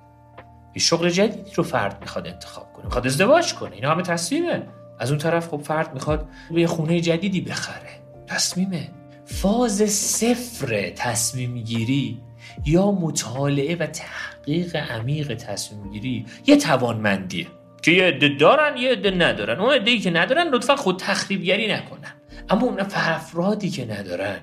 یه 0.74 0.82
شغل 0.82 1.10
جدیدی 1.10 1.50
رو 1.54 1.64
فرد 1.64 2.00
می‌خواد 2.00 2.26
انتخاب 2.26 2.72
کنه 2.72 2.84
می‌خواد 2.84 3.06
ازدواج 3.06 3.54
کنه. 3.54 3.74
اینا 3.74 3.90
همه 3.90 4.02
تصمیمه. 4.02 4.62
از 4.98 5.10
اون 5.10 5.18
طرف 5.18 5.48
خب 5.48 5.62
فرد 5.62 5.94
می‌خواد 5.94 6.28
یه 6.50 6.66
خونه 6.66 7.00
جدیدی 7.00 7.40
بخره. 7.40 7.90
تصمیمه. 8.26 8.90
فاز 9.24 9.82
صفر 9.90 10.90
تصمیم 10.90 11.58
گیری 11.58 12.20
یا 12.66 12.90
مطالعه 12.90 13.76
و 13.76 13.86
تحقیق 13.86 14.76
عمیق 14.76 15.34
تصمیم 15.34 15.90
گیری 15.90 16.26
یه 16.46 16.56
توانمندیه 16.56 17.46
که 17.82 17.90
یه 17.90 18.04
عده 18.04 18.28
دارن 18.28 18.76
یه 18.76 18.92
عده 18.92 19.10
ندارن. 19.10 19.60
اون 19.60 19.74
عده 19.74 19.98
که 19.98 20.10
ندارن 20.10 20.48
لطفا 20.48 20.76
خود 20.76 20.98
تخریبگری 20.98 21.72
نکنن. 21.72 22.12
اما 22.50 22.66
اون 22.66 22.80
افرادی 22.80 23.70
که 23.70 23.84
ندارن 23.84 24.40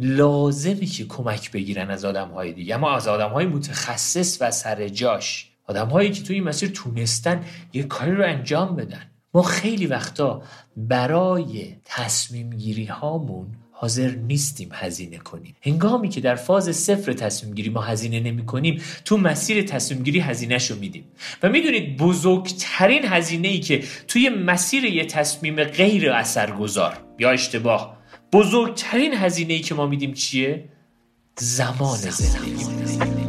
لازمی 0.00 0.86
که 0.86 1.06
کمک 1.06 1.52
بگیرن 1.52 1.90
از 1.90 2.04
آدم 2.04 2.28
های 2.28 2.52
دیگه. 2.52 2.74
اما 2.74 2.96
از 2.96 3.08
آدم 3.08 3.30
های 3.30 3.46
متخصص 3.46 4.38
و 4.40 4.50
سر 4.50 4.88
جاش. 4.88 5.51
آدم 5.66 5.88
هایی 5.88 6.10
که 6.10 6.22
توی 6.22 6.34
این 6.34 6.44
مسیر 6.44 6.70
تونستن 6.70 7.44
یه 7.72 7.82
کاری 7.82 8.12
رو 8.12 8.24
انجام 8.24 8.76
بدن. 8.76 9.10
ما 9.34 9.42
خیلی 9.42 9.86
وقتا 9.86 10.42
برای 10.76 11.76
تصمیم 11.84 12.50
گیری 12.50 12.84
هامون 12.84 13.46
حاضر 13.70 14.10
نیستیم 14.10 14.68
هزینه 14.72 15.18
کنیم. 15.18 15.56
هنگامی 15.62 16.08
که 16.08 16.20
در 16.20 16.34
فاز 16.34 16.76
صفر 16.76 17.12
تصمیم 17.12 17.54
گیری 17.54 17.70
ما 17.70 17.80
هزینه 17.80 18.20
نمی 18.20 18.46
کنیم 18.46 18.82
تو 19.04 19.16
مسیر 19.16 19.62
تصمیم 19.62 20.02
گیری 20.02 20.20
هزینه 20.20 20.58
شو 20.58 20.76
میدیم. 20.76 21.04
و 21.42 21.48
می‌دونید 21.48 21.96
بزرگترین 21.96 23.04
هزینه 23.04 23.48
ای 23.48 23.60
که 23.60 23.84
توی 24.08 24.28
مسیر 24.28 24.84
یه 24.84 25.04
تصمیم 25.04 25.64
غیر 25.64 26.10
اثرگذار 26.10 26.98
یا 27.18 27.30
اشتباه 27.30 27.98
بزرگترین 28.32 29.14
هزینه 29.14 29.54
ای 29.54 29.60
که 29.60 29.74
ما 29.74 29.86
میدیم 29.86 30.12
چیه؟ 30.12 30.68
زمان 31.38 31.96
زندگی. 31.96 33.21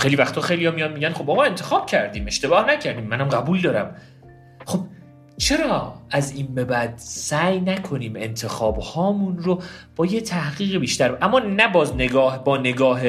خیلی 0.00 0.16
وقتا 0.16 0.40
خیلی 0.40 0.66
ها 0.66 0.72
میان 0.72 0.92
میگن 0.92 1.12
خب 1.12 1.30
آقا 1.30 1.42
انتخاب 1.42 1.86
کردیم 1.86 2.26
اشتباه 2.26 2.70
نکردیم 2.70 3.04
منم 3.04 3.28
قبول 3.28 3.60
دارم. 3.60 3.96
خب 4.66 4.80
چرا 5.38 5.94
از 6.10 6.32
این 6.32 6.54
به 6.54 6.64
بعد 6.64 6.94
سعی 6.96 7.60
نکنیم 7.60 8.12
انتخاب 8.16 8.78
هامون 8.78 9.38
رو 9.38 9.62
با 9.96 10.06
یه 10.06 10.20
تحقیق 10.20 10.76
بیشتر؟ 10.80 11.18
اما 11.22 11.38
نه 11.38 11.68
باز 11.68 11.94
نگاه 11.94 12.44
با 12.44 12.56
نگاه 12.56 13.00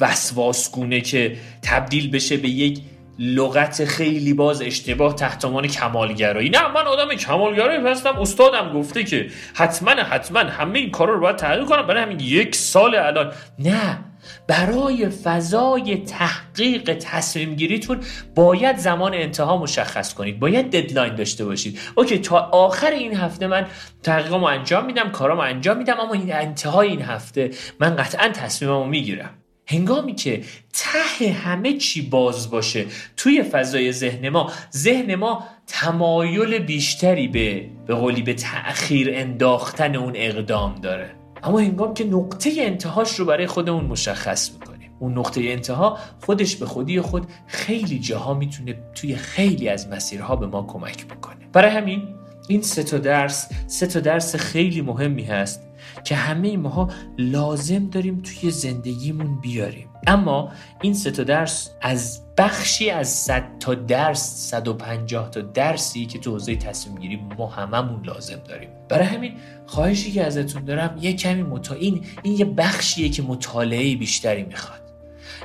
وسواسگونه 0.00 1.00
که 1.00 1.36
تبدیل 1.62 2.10
بشه 2.10 2.36
به 2.36 2.48
یک 2.48 2.80
لغت 3.18 3.84
خیلی 3.84 4.34
باز 4.34 4.62
اشتباه 4.62 5.14
تحت 5.14 5.36
عنوان 5.36 5.66
کمالگرایی. 5.66 6.50
نه 6.50 6.68
من 6.68 6.86
آدم 6.86 7.14
کمالگرایی 7.14 7.86
هستم. 7.86 8.18
استادم 8.18 8.72
گفته 8.72 9.04
که 9.04 9.26
حتما 9.54 9.90
حتما 9.90 10.38
همه 10.38 10.78
این 10.78 10.90
کارا 10.90 11.14
رو 11.14 11.20
باید 11.20 11.36
تحقیق 11.36 11.64
کنم. 11.64 11.86
برای 11.86 12.02
همین 12.02 12.20
یک 12.20 12.54
سال 12.54 12.94
الان. 12.94 13.32
نه 13.58 13.98
برای 14.46 15.08
فضای 15.08 15.96
تحقیق 15.96 16.98
تصمیم 17.00 17.54
گیریتون 17.54 18.00
باید 18.34 18.76
زمان 18.76 19.14
انتها 19.14 19.56
مشخص 19.56 20.14
کنید. 20.14 20.40
باید 20.40 20.70
deadline 20.70 21.14
داشته 21.14 21.44
باشید. 21.44 21.78
OK 21.94 22.18
تا 22.18 22.38
آخر 22.38 22.90
این 22.90 23.16
هفته 23.16 23.46
من 23.46 23.66
تحقیقمو 24.02 24.44
انجام 24.44 24.86
میدم 24.86 25.10
کارامو 25.10 25.40
انجام 25.40 25.76
میدم 25.76 26.00
اما 26.00 26.12
این 26.12 26.32
انتهای 26.34 26.88
این 26.88 27.02
هفته 27.02 27.50
من 27.80 27.96
قطعا 27.96 28.28
تصمیممو 28.28 28.84
می‌گیرم. 28.84 29.30
هنگامی 29.70 30.14
که 30.14 30.42
ته 30.72 31.32
همه 31.32 31.72
چی 31.72 32.02
باز 32.02 32.50
باشه 32.50 32.86
توی 33.16 33.42
فضای 33.42 33.92
ذهن 33.92 34.28
ما 34.28 34.52
ذهن 34.76 35.14
ما 35.14 35.44
تمایل 35.66 36.58
بیشتری 36.58 37.28
به 37.28 37.68
به 37.86 37.94
قولی 37.94 38.22
به 38.22 38.34
تأخیر 38.34 39.10
انداختن 39.14 39.96
اون 39.96 40.12
اقدام 40.16 40.74
داره. 40.74 41.17
اما 41.42 41.58
هنگام 41.58 41.94
که 41.94 42.04
نقطه 42.04 42.50
انتهاش 42.58 43.14
رو 43.14 43.24
برای 43.24 43.46
خودمون 43.46 43.84
مشخص 43.84 44.52
می‌کنیم. 44.52 44.90
اون 44.98 45.18
نقطه 45.18 45.40
انتها 45.44 45.98
خودش 46.20 46.56
به 46.56 46.66
خودی 46.66 47.00
خود 47.00 47.26
خیلی 47.46 47.98
جاها 47.98 48.34
می‌تونه 48.34 48.78
توی 48.94 49.16
خیلی 49.16 49.68
از 49.68 49.88
مسیرها 49.88 50.36
به 50.36 50.46
ما 50.46 50.62
کمک 50.62 51.06
بکنه. 51.06 51.48
برای 51.52 51.70
همین 51.70 52.02
این 52.48 52.62
سه 52.62 52.82
تا 52.82 52.98
درس 52.98 53.48
سه 53.66 53.86
تا 53.86 54.00
درس 54.00 54.36
خیلی 54.36 54.80
مهمی 54.80 55.22
هست 55.22 55.67
که 56.04 56.16
همه 56.16 56.56
ماها 56.56 56.88
لازم 57.18 57.86
داریم 57.86 58.22
توی 58.22 58.50
زندگیمون 58.50 59.40
بیاریم. 59.40 59.88
اما 60.06 60.52
این 60.82 60.94
سه 60.94 61.10
تا 61.10 61.24
درس 61.24 61.70
از 61.82 62.22
بخشی 62.38 62.90
از 62.90 63.08
100 63.08 63.58
تا 63.60 63.74
درس 63.74 64.50
150 64.50 65.30
تا 65.30 65.40
درسی 65.40 66.06
که 66.06 66.18
تو 66.18 66.30
حوزه 66.30 66.56
تصمیم 66.56 66.98
گیری 66.98 67.16
ما 67.38 67.46
هممون 67.46 68.04
لازم 68.04 68.40
داریم. 68.48 68.70
برای 68.88 69.06
همین 69.06 69.32
خواهشی 69.66 70.12
که 70.12 70.24
ازتون 70.24 70.64
دارم 70.64 70.98
یه 71.00 71.12
کمی 71.12 71.42
مطا... 71.42 71.74
این 71.74 72.04
این 72.22 72.38
یه 72.38 72.44
بخشیه 72.44 73.08
که 73.08 73.22
مطالعه 73.22 73.96
بیشتری 73.96 74.42
می‌خواد. 74.42 74.80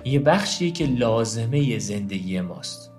یه 0.06 0.20
بخشیه 0.20 0.72
که 0.72 0.86
لازمه 0.86 1.80
زندگی 1.80 2.42
ماست. 2.42 2.92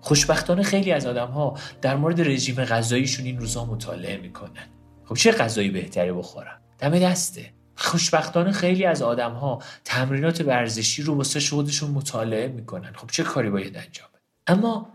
خوشبختانه 0.00 0.62
خیلی 0.62 0.92
از 0.92 1.06
آدم 1.06 1.28
ها 1.28 1.54
در 1.82 1.96
مورد 1.96 2.20
رژیم 2.20 2.64
غذاییشون 2.64 3.26
این 3.26 3.38
روزها 3.38 3.64
مطالعه 3.64 4.16
می‌کنن. 4.16 4.66
خب 5.04 5.14
چه 5.14 5.32
غذایی 5.32 5.70
بهتری 5.70 6.12
بخورم؟ 6.12 6.60
دم 6.78 6.98
دسته. 6.98 7.50
خوشبختانه 7.76 8.52
خیلی 8.52 8.84
از 8.84 9.02
آدم 9.02 9.32
ها 9.32 9.62
تمرینات 9.84 10.40
ورزشی 10.40 11.02
رو 11.02 11.14
واسه 11.14 11.40
خودشون 11.40 11.90
مطالعه 11.90 12.48
می‌کنن. 12.48 12.92
خب 12.92 13.10
چه 13.10 13.22
کاری 13.22 13.50
باید 13.50 13.76
انجام 13.76 14.08
بده؟ 14.12 14.20
اما 14.46 14.88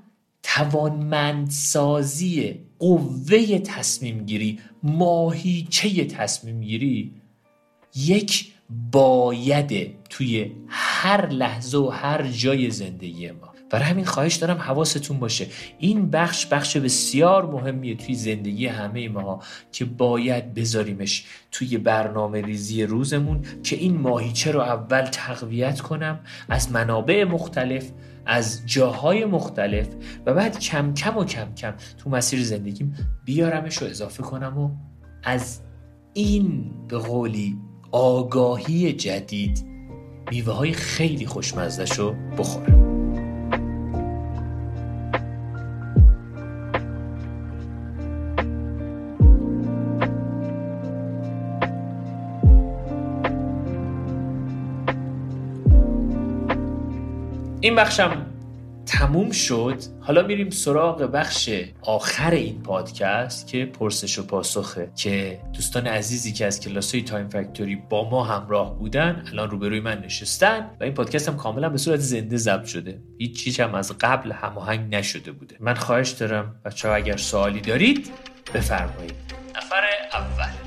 توانمندسازی 0.44 2.60
قوه 2.80 3.60
تصمیم 3.60 4.26
گیری 4.26 4.60
ماهیچه 4.84 6.06
تصمیم 6.06 6.62
گیری 6.62 7.14
یک 7.96 8.54
باید 8.92 9.96
توی 10.10 10.52
هر 10.68 11.30
لحظه 11.30 11.78
و 11.78 11.90
هر 11.90 12.28
جای 12.28 12.72
زندگی 12.72 13.32
ما. 13.32 13.54
برای 13.70 13.86
همین 13.86 14.06
خواهش 14.06 14.36
دارم 14.36 14.58
حواستون 14.58 15.20
باشه. 15.20 15.48
این 15.80 16.10
بخش 16.10 16.46
بخش 16.46 16.78
بسیار 16.78 17.46
مهمیه 17.46 17.96
توی 17.96 18.16
زندگی 18.16 18.68
همه 18.68 19.10
ما 19.10 19.44
که 19.72 19.86
باید 19.86 20.54
بذاریمش 20.54 21.26
توی 21.52 21.78
برنامه 21.78 22.42
ریزی 22.42 22.84
روزمون 22.84 23.42
که 23.64 23.76
این 23.76 23.98
ماهیچه 23.98 24.52
رو 24.52 24.60
اول 24.60 25.02
تقویت 25.02 25.82
کنم 25.82 26.20
از 26.50 26.72
منابع 26.72 27.24
مختلف 27.24 27.92
از 28.26 28.62
جاهای 28.66 29.26
مختلف 29.26 29.88
و 30.26 30.34
بعد 30.34 30.60
کم 30.60 30.94
کم 30.94 31.18
و 31.18 31.26
کم 31.26 31.54
کم 31.56 31.74
تو 31.98 32.10
مسیر 32.10 32.44
زندگیم 32.44 32.96
بیارمش 33.26 33.78
رو 33.78 33.88
اضافه 33.88 34.24
کنم 34.24 34.58
و 34.58 34.70
از 35.24 35.60
این 36.14 36.72
به 36.88 36.98
قولی 36.98 37.58
آگاهی 37.92 38.94
جدید 38.94 39.66
میوه 40.32 40.54
های 40.54 40.74
خیلی 40.74 41.26
خوشمزدش 41.26 42.00
رو 42.00 42.16
بخورم. 42.38 42.99
این 57.62 57.76
بخشم 57.76 58.26
تموم 58.86 59.32
شد. 59.32 59.78
حالا 60.02 60.28
میریم 60.28 60.50
سراغ 60.50 61.02
بخش 61.02 61.50
آخر 61.82 62.32
این 62.32 62.64
پادکست 62.64 63.48
که 63.48 63.66
پرسش 63.66 64.20
و 64.20 64.24
پاسخه 64.24 64.92
که 64.96 65.42
دوستان 65.54 65.88
عزیزی 65.88 66.34
که 66.34 66.46
از 66.46 66.60
کلاس 66.60 66.96
های 66.96 67.04
تایم 67.04 67.30
فکتوری 67.30 67.76
با 67.76 68.10
ما 68.10 68.24
همراه 68.24 68.78
بودن 68.78 69.24
الان 69.32 69.50
روبروی 69.50 69.80
من 69.80 70.02
نشستن 70.02 70.70
و 70.80 70.84
این 70.84 70.94
پادکست 70.94 71.30
هم 71.30 71.38
کاملا 71.38 71.70
به 71.70 71.78
صورت 71.78 72.00
زنده 72.00 72.38
ضبط 72.38 72.66
شده. 72.66 73.02
هیچ 73.18 73.44
چیز 73.44 73.60
هم 73.60 73.76
از 73.76 73.98
قبل 74.00 74.32
هماهنگ 74.32 74.96
نشده 74.96 75.32
بوده. 75.32 75.56
من 75.60 75.74
خواهش 75.74 76.10
دارم 76.10 76.56
بچه 76.66 76.88
ها 76.88 76.96
اگر 76.96 77.18
سوالی 77.18 77.62
دارید 77.62 78.10
بفرمایید. 78.54 79.14
نفر 79.56 79.84
اول. 80.14 80.59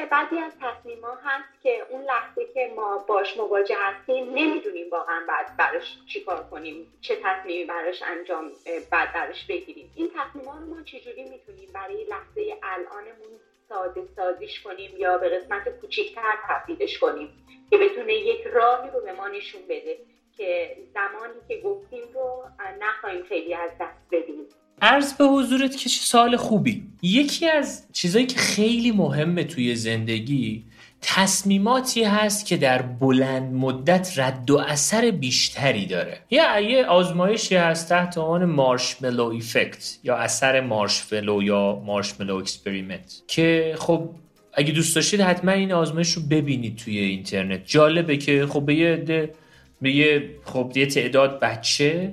که 0.00 0.06
بعضی 0.06 0.38
از 0.38 0.52
تصمیم 0.60 1.00
ها 1.00 1.18
هست 1.24 1.62
که 1.62 1.86
اون 1.90 2.02
لحظه 2.02 2.46
که 2.54 2.72
ما 2.76 2.98
باش 3.08 3.36
مواجه 3.36 3.76
هستیم 3.78 4.34
نمی‌دونیم 4.34 4.90
واقعا 4.90 5.24
بعد 5.28 5.56
براش 5.56 5.98
چیکار 6.06 6.48
کنیم 6.50 6.92
چه 7.00 7.16
تصمیمی 7.24 7.64
براش 7.64 8.02
انجام 8.02 8.52
بعد 8.90 9.12
براش 9.12 9.46
بگیریم. 9.46 9.92
این 9.96 10.10
تصمیم 10.16 10.44
ها 10.44 10.58
رو 10.58 10.66
ما 10.66 10.82
چجوری 10.82 11.24
می‌تونیم 11.24 11.68
برای 11.74 12.04
لحظه 12.04 12.56
الانمون 12.62 13.40
ساده 13.68 14.02
سازیش 14.16 14.60
کنیم 14.60 14.90
یا 14.96 15.18
به 15.18 15.28
قسمت 15.28 15.68
کوچیکتر 15.80 16.38
تبدیلش 16.48 16.98
کنیم 16.98 17.46
که 17.70 17.78
بتونه 17.78 18.14
یک 18.14 18.46
راهی 18.46 18.90
رو 18.90 19.00
به 19.00 19.12
ما 19.12 19.28
نشون 19.28 19.62
بده 19.68 19.98
که 20.36 20.76
زمانی 20.94 21.40
که 21.48 21.60
گفتیم 21.60 22.12
رو 22.14 22.44
نخواهیم 22.80 23.22
خیلی 23.24 23.54
از 23.54 23.70
دست 23.80 24.06
بدیم. 24.12 24.46
عرض 24.82 25.12
به 25.12 25.24
حضورت 25.24 25.76
که 25.76 25.88
چه 25.88 26.00
سال 26.00 26.36
خوبی. 26.36 26.82
یکی 27.02 27.48
از 27.48 27.84
چیزایی 27.92 28.26
که 28.26 28.38
خیلی 28.38 28.92
مهمه 28.92 29.44
توی 29.44 29.74
زندگی 29.74 30.64
تصمیماتی 31.02 32.04
هست 32.04 32.46
که 32.46 32.56
در 32.56 32.82
بلند 32.82 33.54
مدت 33.54 34.12
رد 34.16 34.50
و 34.50 34.58
اثر 34.58 35.10
بیشتری 35.10 35.86
داره. 35.86 36.18
یا 36.30 36.60
یه 36.60 36.84
آزمایشی 36.84 37.56
هست 37.56 37.88
تحت 37.88 38.18
عنوان 38.18 38.44
marshmallow 38.44 39.24
effect 39.24 39.98
یا 40.04 40.16
اثر 40.16 40.60
مارشملو 40.60 41.42
یا 41.42 41.82
marshmallow 41.86 42.36
experiment 42.36 43.22
که 43.26 43.74
خب 43.78 44.10
اگه 44.54 44.72
دوست 44.72 44.94
داشتید 44.94 45.20
حتما 45.20 45.52
این 45.52 45.72
آزمایش 45.72 46.12
رو 46.12 46.22
ببینید 46.22 46.76
توی 46.76 46.98
اینترنت. 46.98 47.66
جالبه 47.66 48.16
که 48.16 48.46
خب 48.46 48.66
به 48.66 48.74
یه 48.74 49.30
به 49.82 49.92
یه 49.92 50.30
خب 50.44 50.72
یه 50.74 50.86
تعداد 50.86 51.40
بچه 51.40 52.12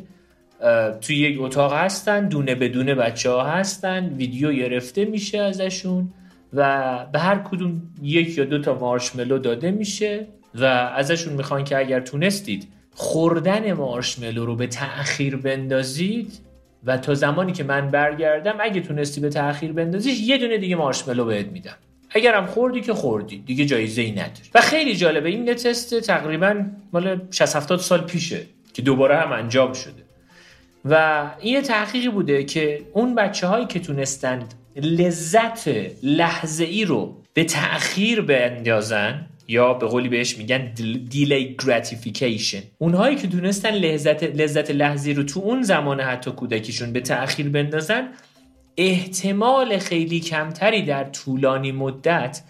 توی 1.02 1.15
یک 1.15 1.41
اتاق 1.41 1.74
هستن 1.74 2.28
دونه 2.28 2.56
به 2.56 2.68
دونه 2.68 2.94
بچه 2.93 3.30
ها 3.30 3.43
هستن 3.43 4.13
ویدیو 4.17 4.52
گرفته 4.52 5.06
میشه 5.06 5.38
ازشون 5.38 6.13
و 6.54 7.06
به 7.12 7.20
هر 7.20 7.38
کدوم 7.38 7.82
یک 8.02 8.38
یا 8.38 8.46
دو 8.46 8.62
تا 8.62 8.74
مارشملو 8.74 9.38
داده 9.38 9.72
میشه 9.72 10.28
و 10.56 10.63
ازشون 10.96 11.34
می‌خوان 11.34 11.63
که 11.63 11.78
اگر 11.78 12.00
تونستید 12.00 12.67
خوردن 12.93 13.74
مارشملو 13.74 14.46
رو 14.46 14.56
به 14.56 14.67
تأخیر 14.67 15.36
بندازید 15.36 16.39
و 16.86 16.98
تا 16.98 17.13
زمانی 17.13 17.52
که 17.52 17.63
من 17.63 17.88
برگردم 17.88 18.56
اگه 18.60 18.82
تونستی 18.82 19.22
به 19.22 19.30
تأخیر 19.30 19.72
بندازیش 19.72 20.20
یه 20.20 20.38
دونه 20.38 20.58
دیگه 20.58 20.76
مارشملو 20.76 21.26
بهت 21.26 21.48
میدم. 21.48 21.76
اگرم 22.10 22.46
خوردی 22.46 22.82
که 22.82 22.93
خوردی 22.93 23.38
دیگه 23.38 23.65
جایزه 23.65 24.02
ای 24.02 24.12
نداری. 24.12 24.50
و 24.56 24.62
خیلی 24.62 24.96
جالبه 24.96 25.30
این 25.30 25.54
تست 25.54 26.00
تقریبا 26.00 26.65
مال 26.93 27.22
60 27.32 27.56
70 27.56 27.80
سال 27.80 28.02
پیشه 28.02 28.41
که 28.74 28.82
دوباره 28.82 29.17
هم 29.17 29.32
انجام 29.32 29.74
شده. 29.74 30.07
و 30.89 31.26
این 31.39 31.62
تحقیقی 31.62 32.10
بوده 32.10 32.43
که 32.43 32.82
اون 32.93 33.15
بچه 33.15 33.47
هایی 33.47 33.65
که 33.65 33.80
تونستند 33.80 34.54
لذت 34.76 35.69
لحظه 36.04 36.63
ای 36.63 36.86
رو 36.86 37.15
به 37.34 37.43
تأخیر 37.43 38.21
بندازن 38.21 39.26
یا 39.47 39.73
به 39.73 39.88
قولی 39.88 40.10
بهش 40.10 40.38
میگن 40.38 40.73
دیلی 41.10 41.56
گراتیفیکیشن 41.65 42.62
اونهایی 42.78 43.15
که 43.15 43.28
تونستن 43.28 43.71
لذت 43.71 44.23
لذت 44.23 44.71
لحظی 44.71 45.13
رو 45.13 45.23
تو 45.23 45.39
اون 45.39 45.63
زمان 45.63 46.00
حتی 46.00 46.32
کودکیشون 46.32 46.93
به 46.93 47.00
تأخیر 47.00 47.50
بندازن 47.50 48.08
احتمال 48.78 49.78
خیلی 49.78 50.19
کمتری 50.19 50.82
در 50.82 51.04
طولانی 51.04 51.71
مدت 51.71 52.41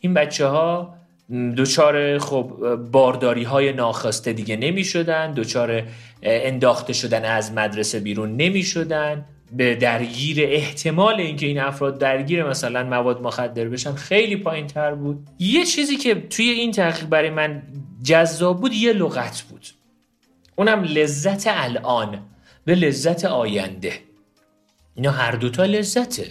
این 0.00 0.14
بچه 0.14 0.46
ها 0.46 0.94
دوچار 1.32 2.18
خب 2.18 2.76
بارداری 2.76 3.42
های 3.42 3.72
ناخواسته 3.72 4.32
دیگه 4.32 4.56
نمی 4.56 4.84
شدن 4.84 5.32
دوچار 5.32 5.82
انداخته 6.22 6.92
شدن 6.92 7.24
از 7.24 7.52
مدرسه 7.52 8.00
بیرون 8.00 8.36
نمی 8.36 8.62
شدن 8.62 9.24
به 9.52 9.74
درگیر 9.74 10.36
احتمال 10.40 11.14
اینکه 11.14 11.46
این 11.46 11.60
افراد 11.60 11.98
درگیر 11.98 12.44
مثلا 12.44 12.84
مواد 12.84 13.22
مخدر 13.22 13.68
بشن 13.68 13.92
خیلی 13.94 14.36
پایین 14.36 14.66
تر 14.66 14.94
بود. 14.94 15.26
یه 15.38 15.64
چیزی 15.64 15.96
که 15.96 16.14
توی 16.14 16.50
این 16.50 16.70
تحقیق 16.72 17.08
برای 17.08 17.30
من 17.30 17.62
جذاب 18.02 18.60
بود 18.60 18.72
یه 18.72 18.92
لغت 18.92 19.42
بود. 19.42 19.66
اونم 20.56 20.82
لذت 20.82 21.44
الان 21.46 22.18
به 22.64 22.74
لذت 22.74 23.24
آینده. 23.24 23.92
اینا 24.94 25.10
هر 25.10 25.32
دوتا 25.32 25.64
لذته. 25.64 26.26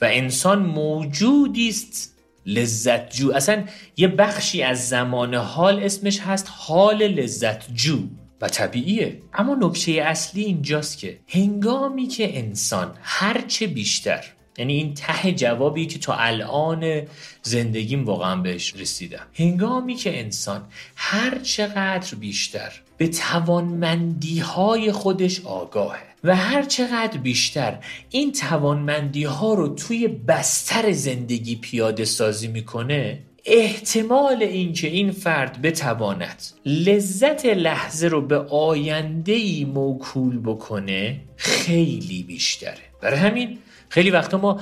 و 0.00 0.04
انسان 0.10 0.58
موجودی 0.58 1.68
است 1.68 2.15
لذت 2.46 3.16
جو 3.16 3.32
اصلا 3.32 3.64
یه 3.96 4.08
بخشی 4.08 4.62
از 4.62 4.88
زمان 4.88 5.34
حال 5.34 5.82
اسمش 5.82 6.20
هست 6.20 6.46
حال 6.50 7.02
لذت 7.02 7.74
جو 7.74 7.98
و 8.40 8.48
طبیعیه. 8.48 9.22
اما 9.34 9.54
نکته 9.60 9.92
اصلی 9.92 10.44
اینجاست 10.44 10.98
که 10.98 11.18
هنگامی 11.28 12.06
که 12.06 12.38
انسان 12.38 12.94
هرچه 13.02 13.66
بیشتر 13.66 14.24
یعنی 14.58 14.72
این 14.72 14.94
ته 14.94 15.32
جوابی 15.32 15.86
که 15.86 15.98
تا 15.98 16.14
الان 16.14 17.02
زندگیم 17.42 18.04
واقعا 18.04 18.36
بهش 18.36 18.74
رسیدم. 18.74 19.26
هنگامی 19.34 19.94
که 19.94 20.18
انسان 20.18 20.62
هر 20.96 21.38
چقدر 21.38 22.14
بیشتر 22.14 22.72
به 22.96 23.08
توانمندی 23.08 24.38
های 24.38 24.92
خودش 24.92 25.40
آگاهه 25.44 26.02
و 26.24 26.36
هر 26.36 26.62
چقدر 26.62 27.18
بیشتر 27.18 27.78
این 28.10 28.32
توانمندی 28.32 29.24
ها 29.24 29.54
رو 29.54 29.68
توی 29.68 30.08
بستر 30.08 30.92
زندگی 30.92 31.56
پیاده 31.56 32.04
سازی 32.04 32.48
می‌کنه 32.48 33.18
احتمال 33.44 34.42
اینکه 34.42 34.88
این 34.88 35.10
فرد 35.10 35.62
بتواند 35.62 36.42
لذت 36.66 37.46
لحظه 37.46 38.08
رو 38.08 38.20
به 38.20 38.38
آینده 38.38 39.32
ای 39.32 39.64
موکول 39.64 40.38
بکنه 40.38 41.20
خیلی 41.36 42.22
بیشتره. 42.22 42.78
برای 43.02 43.18
همین 43.18 43.58
خیلی 43.88 44.10
وقتا 44.10 44.38
ما 44.38 44.60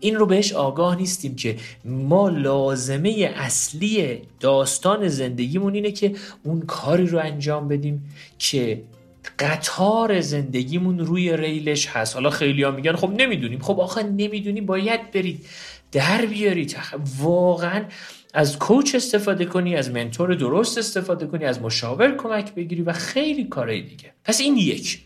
این 0.00 0.14
رو 0.14 0.26
بهش 0.26 0.52
آگاه 0.52 0.96
نیستیم 0.96 1.34
که 1.34 1.56
ما 1.84 2.28
لازمه 2.28 3.34
اصلی 3.36 4.22
داستان 4.40 5.08
زندگیمون 5.08 5.74
اینه 5.74 5.90
که 5.90 6.14
اون 6.42 6.60
کاری 6.60 7.06
رو 7.06 7.18
انجام 7.18 7.68
بدیم 7.68 8.14
که 8.38 8.82
قطار 9.38 10.20
زندگیمون 10.20 10.98
روی 10.98 11.36
ریلش 11.36 11.86
هست. 11.86 12.14
حالا 12.14 12.30
خیلی 12.30 12.62
ها 12.62 12.70
میگن 12.70 12.96
خب 12.96 13.10
نمی‌دونیم. 13.10 13.60
خب 13.60 13.80
آخه 13.80 14.02
نمی‌دونی 14.02 14.60
باید 14.60 15.10
برید 15.10 15.46
در 15.92 16.26
بیارید. 16.26 16.76
واقعا 17.18 17.84
از 18.34 18.58
کوچ 18.58 18.94
استفاده 18.94 19.44
کنی 19.44 19.76
از 19.76 19.90
منتور 19.90 20.34
درست 20.34 20.78
استفاده 20.78 21.26
کنی 21.26 21.44
از 21.44 21.60
مشاور 21.62 22.16
کمک 22.16 22.54
بگیری 22.54 22.82
و 22.82 22.92
خیلی 22.92 23.44
کارهای 23.44 23.82
دیگه. 23.82 24.12
پس 24.24 24.40
این 24.40 24.56
یک. 24.56 25.00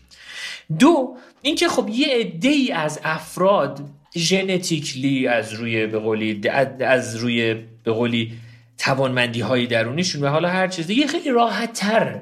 دو 0.79 1.17
اینکه 1.41 1.67
خب 1.67 1.89
یه 1.89 2.07
عده 2.07 2.49
ای 2.49 2.71
از 2.71 2.99
افراد 3.03 3.81
ژنتیکلی 4.17 5.27
از 5.27 5.53
روی 5.53 5.87
به 5.87 5.99
قولی 5.99 6.41
از 6.79 7.15
روی 7.15 7.55
به 7.83 7.91
قولی 7.91 8.33
توانمندی 8.77 9.41
های 9.41 9.67
درونیشون 9.67 10.23
و 10.23 10.27
حالا 10.27 10.49
هر 10.49 10.67
چیز 10.67 10.87
دیگه 10.87 11.07
خیلی 11.07 11.29
راحت 11.29 11.73
تر 11.73 12.21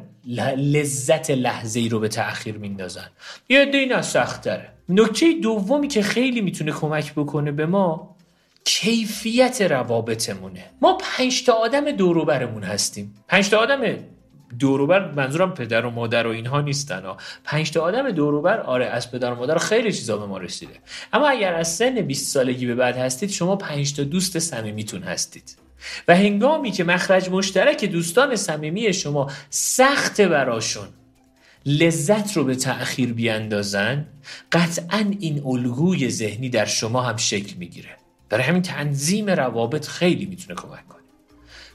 لذت 0.58 1.32
لحظه 1.32 1.80
ای 1.80 1.90
رو 1.90 2.00
به 2.00 2.08
تأخیر 2.08 2.58
میندازن. 2.58 3.10
یه 3.50 3.62
عده 3.62 3.78
این 3.78 3.94
از 3.94 4.06
سخت 4.06 4.50
نکته 4.90 5.34
دومی 5.42 5.88
که 5.88 6.02
خیلی 6.02 6.42
می‌تونه 6.42 6.72
کمک 6.72 7.14
بکنه 7.14 7.52
به 7.52 7.66
ما 7.66 8.16
کیفیت 8.66 9.62
روابطمونه. 9.62 10.66
ما 10.82 10.98
پنج 11.02 11.44
تا 11.44 11.54
آدم 11.54 11.92
دوروبرمون 11.92 12.64
هستیم. 12.64 13.14
پنج 13.28 13.50
تا 13.50 13.58
آدم 13.58 13.82
دوروبر 14.60 15.12
منظورم 15.12 15.54
پدر 15.54 15.86
و 15.86 15.90
مادر 15.90 16.28
و 16.28 16.30
اینها 16.30 16.62
نیستن. 16.62 17.06
ها 17.06 17.18
پنج 17.44 17.72
تا 17.72 17.82
آدم 17.82 18.12
دوروبر 18.12 18.60
آره 18.60 18.86
از 18.86 19.12
پدر 19.12 19.32
و 19.32 19.36
مادر 19.36 19.58
خیلی 19.58 19.94
چیزا 19.94 20.18
به 20.18 20.26
ما 20.26 20.38
رسیده. 20.38 20.74
اما 21.14 21.30
اگر 21.30 21.54
از 21.54 21.76
سن 21.76 22.02
20 22.02 22.34
سالگی 22.34 22.66
به 22.66 22.76
بعد 22.76 22.98
هستید 22.98 23.30
شما 23.30 23.56
پنج 23.56 23.94
تا 23.94 24.04
دوست 24.04 24.40
صمیمیتون 24.40 25.04
هستید. 25.04 25.58
و 26.08 26.16
هنگامی 26.16 26.72
که 26.72 26.84
مخرج 26.84 27.30
مشترک 27.30 27.86
دوستان 27.86 28.36
صمیمی 28.36 28.94
شما 28.94 29.32
سخت 29.50 30.22
براشون 30.22 30.88
لذت 31.66 32.38
رو 32.38 32.44
به 32.44 32.56
تأخیر 32.56 33.14
بیاندازن 33.14 34.08
قطعا 34.52 35.12
این 35.20 35.44
الگوی 35.46 36.10
ذهنی 36.10 36.50
در 36.50 36.66
شما 36.66 37.02
هم 37.02 37.18
شکل 37.18 37.56
می‌گیره. 37.58 37.90
برای 38.30 38.44
همین 38.44 38.62
تنظیم 38.62 39.30
روابط 39.30 39.88
خیلی 39.88 40.26
می‌تونه 40.26 40.56
کمک 40.56 40.88
کنه. 40.88 41.02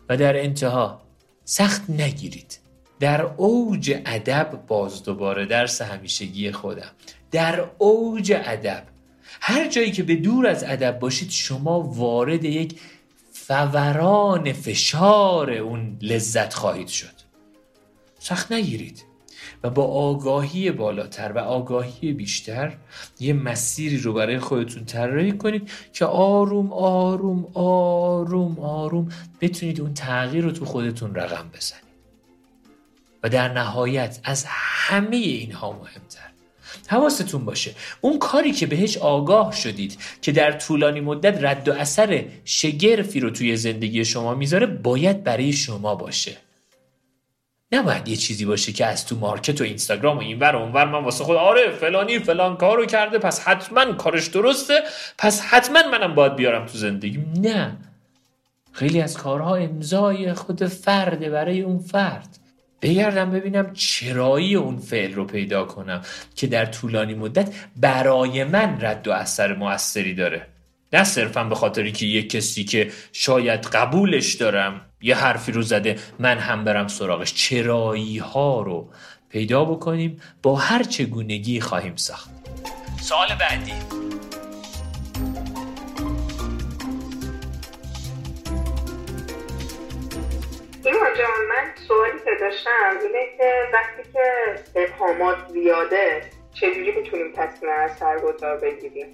و 0.09 0.17
در 0.17 0.43
انتها 0.43 1.03
سخت 1.45 1.91
نگیرید. 1.91 2.59
در 3.01 3.23
اوج 3.23 4.03
ادب 4.07 4.63
باز 4.67 5.03
دوباره 5.03 5.47
درس 5.47 5.83
همیشگی 5.83 6.53
خودم. 6.53 6.91
در 7.31 7.65
اوج 7.79 8.33
ادب. 8.45 8.83
هر 9.41 9.69
جایی 9.69 9.93
که 9.93 10.03
به 10.03 10.17
دور 10.17 10.47
از 10.47 10.65
ادب 10.65 10.99
باشید 10.99 11.31
شما 11.31 11.81
وارد 11.81 12.45
یک 12.45 12.81
فوران 13.33 14.53
فشار 14.53 15.51
اون 15.51 15.99
لذت 16.03 16.55
خواهید 16.55 16.89
شد. 16.89 17.17
سخت 18.19 18.53
نگیرید 18.53 19.05
و 19.63 19.71
با 19.71 19.85
آگاهی 19.85 20.71
بالاتر 20.71 21.33
و 21.33 21.39
آگاهی 21.39 22.13
بیشتر 22.13 22.77
یه 23.21 23.33
مسیری 23.33 23.99
رو 23.99 24.13
برای 24.13 24.39
خودتون 24.39 24.85
طراحی 24.85 25.33
کنید 25.33 25.71
که 25.93 26.05
آروم 26.05 26.73
آروم 26.73 27.47
آروم 27.55 28.59
آروم 28.59 29.09
بتونید 29.41 29.81
اون 29.81 29.95
تغییر 29.95 30.45
رو 30.45 30.51
تو 30.51 30.65
خودتون 30.65 31.15
رقم 31.15 31.51
بزنید. 31.55 31.86
و 33.23 33.29
در 33.29 33.49
نهایت 33.49 34.21
از 34.25 34.45
همه 34.49 35.17
اینها 35.17 35.73
مهمتر. 35.73 36.27
حواستون 36.89 37.45
باشه 37.45 37.75
اون 38.01 38.19
کاری 38.19 38.53
که 38.53 38.67
بهش 38.67 38.97
آگاه 38.97 39.53
شدید 39.53 39.99
که 40.23 40.33
در 40.33 40.53
طولانی 40.53 41.01
مدت 41.01 41.45
رد 41.45 41.69
و 41.69 41.73
اثر 41.73 42.25
شگرفی 42.45 43.21
رو 43.21 43.31
توی 43.31 43.57
زندگی 43.57 44.05
شما 44.05 44.35
می‌ذاره 44.35 44.67
باید 44.67 45.25
برای 45.25 45.53
شما 45.53 45.95
باشه. 45.95 46.37
نباید 47.73 48.09
یه 48.09 48.17
چیزی 48.17 48.45
باشه 48.45 48.73
که 48.73 48.87
از 48.87 49.07
تو 49.07 49.17
مارکت 49.17 49.61
و 49.61 49.65
اینستاگرام 49.65 50.17
و 50.17 50.21
اینور 50.21 50.57
و 50.57 50.59
اونور 50.59 50.85
من 50.85 51.05
واسه 51.05 51.25
خود 51.25 51.37
آره 51.37 51.71
فلانی 51.71 52.19
فلان 52.19 52.57
کارو 52.57 52.87
کرده 52.87 53.19
پس 53.19 53.41
حتما 53.41 53.93
کارش 53.93 54.27
درسته 54.27 54.75
پس 55.19 55.41
حتما 55.41 55.83
منم 55.93 56.15
باید 56.15 56.37
بیارم 56.37 56.67
تو 56.67 56.79
زندگی. 56.79 57.19
نه. 57.37 57.77
خیلی 58.73 59.01
از 59.01 59.17
کارها 59.17 59.57
امضای 59.57 60.35
خود 60.35 60.67
فرده 60.67 61.31
برای 61.31 61.61
اون 61.61 61.79
فرد. 61.79 62.39
بگردم 62.83 63.31
ببینم 63.31 63.73
چرایی 63.73 64.55
اون 64.55 64.79
فعل 64.79 65.15
رو 65.15 65.25
پیدا 65.25 65.65
کنم 65.65 66.03
که 66.35 66.47
در 66.47 66.67
طولانی 66.67 67.15
مدت 67.15 67.55
برای 67.77 68.45
من 68.45 68.79
رد 68.81 69.09
و 69.09 69.13
اثر 69.13 69.55
موثری 69.55 70.15
داره. 70.15 70.47
نه 70.93 71.05
صرفا 71.05 71.45
به 71.45 71.55
خاطری 71.55 71.93
که 71.93 72.07
یک 72.07 72.31
کسی 72.31 72.65
که 72.65 72.91
شاید 73.13 73.61
قبولش 73.61 74.35
دارم 74.35 74.81
یه 75.01 75.17
حرفی 75.17 75.53
رو 75.53 75.63
زده 75.63 75.97
من 76.19 76.39
هم 76.39 76.65
برم 76.65 76.89
سراغش. 76.89 77.35
چرایی 77.35 78.19
ها 78.19 78.63
رو 78.63 78.89
پیدا 79.31 79.65
بکنیم 79.65 80.21
با 80.43 80.57
هر 80.57 80.83
چگونگی 80.83 81.61
خواهیم 81.61 81.97
ساخت. 81.97 82.31
سوال 83.01 83.29
بعدی. 83.41 84.06
جان 90.93 91.47
من 91.49 91.87
سوالی 91.89 92.19
که 92.25 92.31
داشتم 92.41 92.71
اینه 93.03 93.27
که 93.39 93.53
وقتی 93.73 94.13
که 94.13 94.81
ابهامات 94.81 95.37
زیاده 95.53 96.23
چجوری 96.55 96.93
می‌تونیم 96.93 97.33
تصمیم 97.37 97.73
از 97.79 97.91
سرگذار 97.97 98.57
بگیریم؟ 98.57 99.07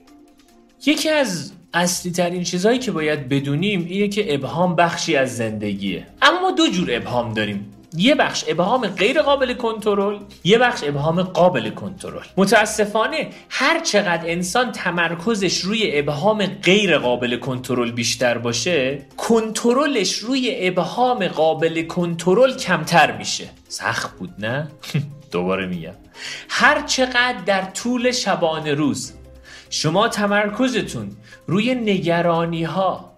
یکی 0.87 1.09
از 1.11 1.53
اصلی 1.75 2.13
ترین 2.13 2.43
چیزهایی 2.43 2.79
که 2.79 2.93
باید 2.93 3.29
بدونیم 3.29 3.87
اینه 3.89 4.09
که 4.09 4.35
ابهام 4.35 4.77
بخشی 4.77 5.17
از 5.17 5.37
زندگیه. 5.37 6.07
اما 6.23 6.51
دو 6.51 6.69
جور 6.69 6.89
ابهام 6.91 7.35
داریم. 7.35 7.75
یه 7.97 8.15
بخش 8.15 8.45
ابهام 8.49 8.87
غیر 8.87 9.23
قابل 9.23 9.55
کنترل 9.55 10.19
یه 10.45 10.59
بخش 10.59 10.85
ابهام 10.85 11.23
قابل 11.23 11.71
کنترل. 11.71 12.23
متاسفانه 12.37 13.31
هر 13.49 13.81
چقدر 13.81 14.31
انسان 14.31 14.73
تمرکزش 14.73 15.61
روی 15.61 15.99
ابهام 15.99 16.47
غیر 16.47 16.99
قابل 16.99 17.37
کنترل 17.37 17.93
بیشتر 17.93 18.39
باشه 18.39 19.07
کنترلش 19.17 20.19
روی 20.19 20.57
ابهام 20.59 21.29
قابل 21.29 21.83
کنترل 21.87 22.57
کمتر 22.57 23.17
میشه. 23.17 23.49
سخت 23.69 24.19
بود 24.19 24.31
نه؟ 24.39 24.69
دوباره 25.33 25.67
میگم. 25.67 25.95
هر 26.49 26.83
چقدر 26.83 27.39
در 27.47 27.63
طول 27.63 28.11
شبانه 28.11 28.75
روز 28.75 29.13
شما 29.71 30.09
تمرکزتون 30.09 31.11
روی 31.47 31.75
نگرانی 31.75 32.65
ها 32.65 33.15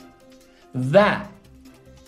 و 0.92 1.16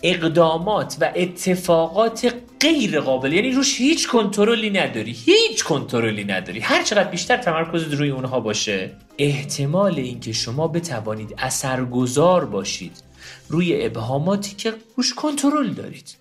اقدامات 0.03 0.97
و 1.01 1.11
اتفاقات 1.15 2.33
غیر 2.61 2.99
قابل. 2.99 3.33
یعنی 3.33 3.51
روش 3.51 3.77
هیچ 3.81 4.07
کنترلی 4.07 4.69
نداری 4.69 5.11
هیچ 5.11 5.63
کنترلی 5.63 6.23
نداری. 6.23 6.59
هر 6.59 6.83
چقدر 6.83 7.09
بیشتر 7.09 7.37
تمرکزت 7.37 7.93
روی 7.93 8.09
اونها 8.09 8.39
باشه 8.39 8.91
احتمال 9.17 9.95
اینکه 9.95 10.33
شما 10.33 10.67
بتوانید 10.67 11.35
اثرگذار 11.37 12.45
باشید 12.45 13.03
روی 13.49 13.85
ابهاماتی 13.85 14.55
که 14.55 14.73
روش 14.95 15.13
کنترل 15.13 15.69
دارید 15.69 16.17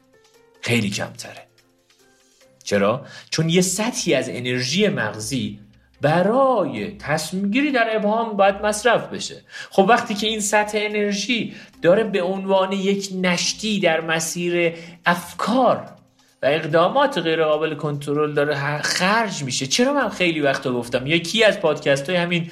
خیلی 0.60 0.90
کمتره. 0.90 1.46
چرا؟ 2.64 3.06
چون 3.30 3.48
یه 3.48 3.60
سطحی 3.60 4.14
از 4.14 4.28
انرژی 4.28 4.88
مغزی 4.88 5.58
برای 6.00 6.90
تصمیم 6.90 7.50
گیری 7.50 7.72
در 7.72 7.96
ابهام 7.96 8.36
باید 8.36 8.54
مصرف 8.62 9.12
بشه. 9.12 9.42
خب 9.70 9.86
وقتی 9.88 10.14
که 10.14 10.26
این 10.26 10.40
سطح 10.40 10.78
انرژی 10.82 11.54
داره 11.82 12.04
به 12.04 12.22
عنوان 12.22 12.72
یک 12.72 13.08
نشتی 13.20 13.80
در 13.80 14.00
مسیر 14.00 14.74
افکار 15.06 15.88
و 16.42 16.46
اقدامات 16.46 17.18
غیر 17.18 17.44
قابل 17.44 17.74
کنترل 17.74 18.34
داره 18.34 18.82
خرج 18.82 19.42
میشه. 19.42 19.66
چرا 19.66 19.92
من 19.92 20.08
خیلی 20.08 20.40
وقتا 20.40 20.72
گفتم؟ 20.72 21.06
یکی 21.06 21.44
از 21.44 21.60
پادکست 21.60 22.10
های 22.10 22.18
همین 22.18 22.50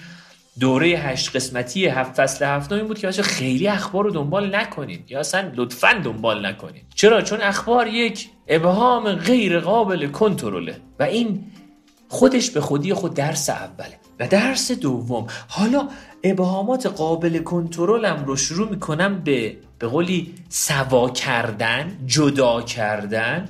دوره 0.61 0.88
هشت 0.88 1.37
قسمتی 1.37 1.87
هفت 1.87 2.14
فصل 2.14 2.44
هفتم 2.44 2.74
این 2.74 2.87
بود 2.87 2.98
که 2.98 3.11
خیلی 3.11 3.68
اخبار 3.68 4.04
رو 4.04 4.11
دنبال 4.11 4.57
نکنید 4.57 5.11
یا 5.11 5.20
اصلا 5.20 5.50
لطفا 5.54 6.00
دنبال 6.04 6.46
نکنید 6.46 6.85
چرا؟ 6.94 7.22
چون 7.22 7.40
اخبار 7.40 7.87
یک 7.87 8.28
ابهام 8.48 9.12
غیر 9.12 9.61
قابل 9.61 10.07
کنترله. 10.07 10.76
و 10.98 11.02
این 11.02 11.44
خودش 12.09 12.51
به 12.51 12.61
خودی 12.61 12.95
خود 12.95 13.14
درس 13.14 13.51
اوله 13.51 13.99
و 14.21 14.29
درس 14.29 14.73
دوم. 14.73 15.27
حالا 15.49 15.88
ابهامات 16.25 16.87
قابل 16.87 17.38
کنترلم 17.38 18.25
رو 18.27 18.37
شروع 18.37 18.71
می‌کنم 18.71 19.21
به 19.21 19.57
به 19.79 19.87
قولی 19.87 20.35
سوا 20.49 21.11
کردن 21.11 21.99
جدا 22.07 22.62
کردن 22.62 23.49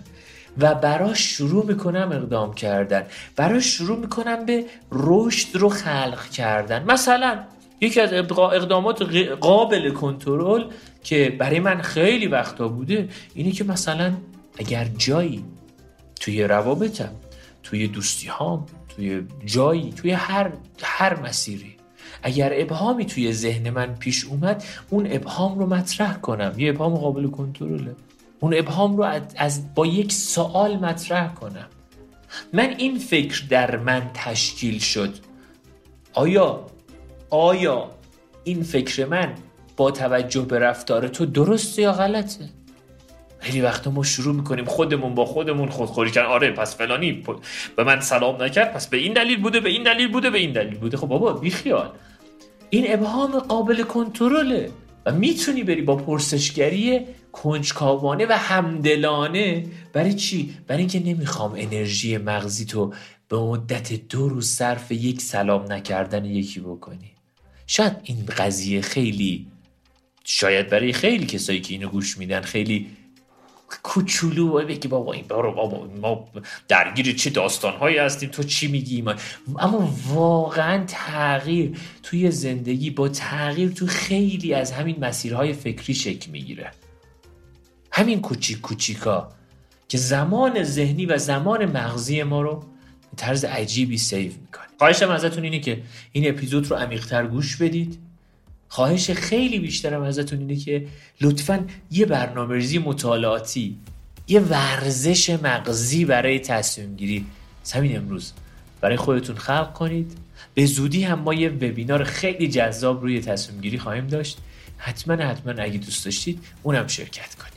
و 0.59 0.75
براش 0.75 1.21
شروع 1.21 1.67
می‌کنم 1.67 2.13
اقدام 2.13 2.55
کردن. 2.55 3.07
براش 3.37 3.65
شروع 3.65 3.99
می‌کنم 3.99 4.47
به 4.47 4.65
رشد 4.93 5.57
رو 5.57 5.69
خلق 5.69 6.29
کردن. 6.31 6.85
مثلا 6.85 7.39
یکی 7.81 8.01
از 8.01 8.13
اقدامات 8.13 9.03
قابل 9.41 9.91
کنترل 9.91 10.65
که 11.03 11.37
برای 11.39 11.61
من 11.61 11.83
خیلی 11.83 12.27
وقتا 12.27 12.69
بوده 12.69 13.09
اینه 13.35 13.53
که 13.53 13.65
مثلا 13.65 14.13
اگر 14.59 14.85
جایی 14.99 15.45
توی 16.21 16.45
روابطم 16.45 17.11
توی 17.75 17.89
دوستی 17.89 18.29
هام 18.29 18.67
توی 18.89 19.23
جایی 19.45 19.93
توی 19.93 20.11
هر 20.11 20.53
هر 20.83 21.21
مسیری. 21.21 21.77
اگر 22.23 22.53
ابهامی 22.55 23.05
توی 23.05 23.33
ذهن 23.33 23.71
من 23.71 23.95
پیش 23.95 24.25
اومد 24.25 24.65
اون 24.91 25.07
ابهام 25.11 25.59
رو 25.59 25.67
مطرح 25.67 26.15
کنم. 26.15 26.55
یه 26.57 26.71
ابهام 26.71 26.95
قابل 26.95 27.27
کنترله. 27.27 27.95
اون 28.41 28.55
ابهام 28.57 28.97
رو 28.97 29.21
از 29.37 29.75
با 29.75 29.87
یک 29.87 30.13
سوال 30.13 30.77
مطرح 30.77 31.35
کنم. 31.35 31.67
من 32.53 32.75
این 32.79 32.99
فکر 32.99 33.45
در 33.51 33.77
من 33.77 34.11
تشکیل 34.15 34.79
شد. 34.79 35.15
آیا 36.13 36.67
آیا 37.31 37.91
این 38.45 38.63
فکر 38.63 39.05
من 39.05 39.35
با 39.77 39.91
توجه 39.91 40.43
به 40.43 40.59
رفتار 40.59 41.09
تو 41.09 41.27
درسته 41.27 41.83
یا 41.83 41.93
غلطه؟ 41.93 42.49
خیلی 43.45 43.61
وقتا 43.61 43.91
ما 43.91 44.03
شروع 44.03 44.35
می‌کنیم 44.35 44.65
خودمون 44.65 45.15
با 45.15 45.25
خودمون 45.25 45.69
خودخوری 45.69 46.11
کردن. 46.11 46.29
آره 46.29 46.51
پس 46.51 46.77
فلانی 46.77 47.23
به 47.77 47.85
من 47.85 48.01
سلام 48.01 48.43
نکرد 48.43 48.73
پس 48.73 48.87
به 48.87 48.97
این 48.97 49.13
دلیل 49.13 49.41
بوده 49.41 49.61
به 49.61 49.69
این 49.69 49.83
دلیل 49.83 50.09
بوده 50.09 50.31
به 50.31 50.39
این 50.39 50.53
دلیل 50.53 50.75
بوده. 50.75 50.97
خب 50.97 51.07
بابا 51.07 51.33
بیخیال 51.33 51.91
این 52.71 52.93
ابهام 52.93 53.39
قابل 53.39 53.83
کنترله 53.83 54.71
و 55.07 55.13
می‌تونی 55.13 55.63
بری 55.63 55.83
با 55.83 55.97
پرسشگری 55.97 57.01
کنجکاوانه 57.33 58.27
و 58.27 58.33
همدلانه. 58.33 59.67
برای 59.93 60.15
چی؟ 60.15 60.55
برای 60.67 60.81
اینکه 60.81 61.01
نمی‌خوام 61.01 61.55
انرژی 61.57 62.17
مغزی 62.19 62.65
تو 62.65 62.93
به 63.29 63.39
مدت 63.39 63.93
دو 64.09 64.29
روز 64.29 64.49
صرف 64.49 64.93
یک 64.93 65.21
سلام 65.23 65.73
نکردن 65.73 66.25
یکی 66.25 66.61
بکنی. 66.61 67.11
شاید 67.67 67.93
این 68.05 68.27
قضیه 68.39 68.81
خیلی 68.81 69.47
شاید 70.25 70.69
برای 70.71 70.93
خیلی 70.93 71.27
کسایی 71.27 71.61
که 71.61 71.75
اینو 71.75 71.89
گوش 71.89 72.19
میدن 72.19 72.41
خیلی 72.41 72.87
کوچولو 73.83 74.67
بگی 74.67 74.89
بابا 74.89 75.13
این 75.13 75.25
بابا, 75.29 75.51
بابا 75.51 75.89
ما 76.01 76.29
درگیر 76.69 77.17
چه 77.17 77.31
داستانهایی 77.31 77.99
هستیم؟ 77.99 78.31
تو 78.31 78.43
چی 78.43 78.69
میگی؟ 78.69 79.03
ما 79.03 79.15
اما 79.59 79.95
واقعا 80.09 80.85
تغییر 80.87 81.79
توی 82.03 82.31
زندگی 82.31 82.91
با 82.91 83.09
تغییر 83.09 83.71
تو 83.71 83.87
خیلی 83.87 84.55
از 84.55 84.73
همین 84.73 84.97
مسیرهای 85.01 85.53
فکری 85.53 85.95
شکل 85.95 86.31
می‌گیره. 86.31 86.71
همین 87.93 88.21
کوچیک 88.21 88.61
کوچیکا 88.61 89.33
که 89.89 89.99
زمان 89.99 90.63
ذهنی 90.63 91.07
و 91.07 91.19
زمان 91.19 91.67
مغزی 91.67 92.23
ما 92.23 92.43
رو 92.43 92.55
به 93.11 93.17
طرز 93.17 93.45
عجیبی 93.45 93.99
سیو 93.99 94.33
می‌کنه. 94.41 94.65
خواهشم 94.79 95.11
ازتون 95.11 95.45
اینه 95.45 95.61
که 95.61 95.83
این 96.13 96.29
اپیزود 96.29 96.71
رو 96.71 96.77
عمیقتر 96.77 97.27
گوش 97.27 97.57
بدید. 97.57 98.04
خواهش 98.75 99.11
خیلی 99.11 99.59
بیشترم 99.59 100.03
ازتون 100.03 100.39
اینه 100.39 100.57
که 100.57 100.87
لطفا 101.21 101.67
یه 101.91 102.07
برنامه 102.07 102.55
ریزی 102.55 102.79
مطالعاتی 102.79 103.79
یه 104.29 104.41
ورزش 104.41 105.31
مغزی 105.31 106.05
برای 106.05 106.39
تصمیم 106.39 106.97
گیری. 106.97 107.27
همین 107.75 107.97
امروز 107.97 108.33
برای 108.81 108.97
خودتون 108.97 109.37
خلق 109.37 109.73
کنید. 109.73 110.13
به 110.55 110.67
زودی 110.67 111.03
هم 111.03 111.19
ما 111.19 111.35
یه 111.35 111.49
وبینار 111.49 112.05
خیلی 112.05 112.49
جذاب 112.49 113.03
روی 113.03 113.21
تصمیم 113.21 113.61
گیری 113.61 113.79
خواهیم 113.79 114.07
داشت. 114.07 114.39
حتما 114.77 115.15
حتما 115.15 115.63
اگه 115.63 115.79
دوست 115.79 116.05
داشتید 116.05 116.45
اونم 116.63 116.87
شرکت 116.87 117.35
کنید. 117.35 117.55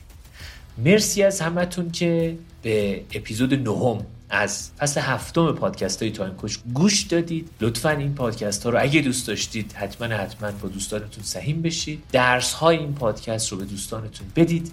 مرسی 0.77 1.23
از 1.23 1.41
همتون 1.41 1.91
که 1.91 2.38
به 2.63 3.01
اپیزود 3.13 3.53
نهم 3.53 4.06
از 4.30 4.70
فصل 4.78 5.02
هفتم 5.02 5.52
پادکست 5.52 6.02
های 6.04 6.12
Time 6.12 6.34
Coach 6.34 6.60
گوش 6.74 7.02
دادید. 7.02 7.50
لطفا 7.62 7.90
این 7.90 8.16
پادکست 8.16 8.63
ها 8.63 8.70
رو 8.70 8.82
اگه 8.82 9.02
دوست 9.02 9.28
داشتید 9.28 9.74
حتما 9.74 10.16
حتما 10.16 10.52
با 10.52 10.70
دوستانتون 10.70 11.24
سهیم 11.24 11.62
بشید. 11.62 12.04
درس 12.12 12.54
های 12.54 12.78
این 12.78 12.94
پادکست 12.94 13.52
رو 13.52 13.58
به 13.58 13.66
دوستانتون 13.66 14.28
بدید 14.36 14.72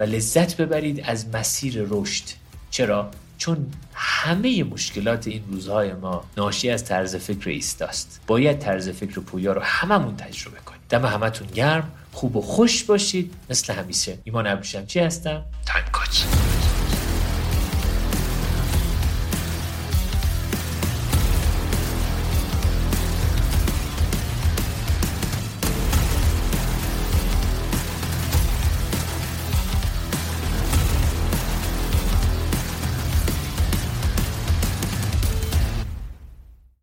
و 0.00 0.02
لذت 0.02 0.56
ببرید 0.56 1.00
از 1.04 1.26
مسیر 1.34 1.86
رشد. 1.88 2.24
چرا؟ 2.70 3.10
چون 3.38 3.66
همه 3.94 4.64
مشکلات 4.64 5.26
این 5.26 5.42
روزهای 5.50 5.92
ما 5.92 6.24
ناشی 6.36 6.70
از 6.70 6.84
طرز 6.84 7.16
فکر 7.16 7.50
ایستاست. 7.50 8.20
باید 8.26 8.58
طرز 8.58 8.88
فکر 8.88 9.20
پویا 9.20 9.52
رو 9.52 9.60
هممون 9.60 10.16
تجربه 10.16 10.58
کنیم. 10.58 10.80
دم 10.88 11.06
همتون 11.06 11.46
گرم 11.46 11.90
خوب 12.12 12.36
و 12.36 12.40
خوش 12.40 12.84
باشید. 12.84 13.34
مثل 13.50 13.72
همیشه 13.72 14.18
ایمان 14.24 14.60
چی 14.86 15.00
هستم. 15.00 15.42
تایم 15.66 15.84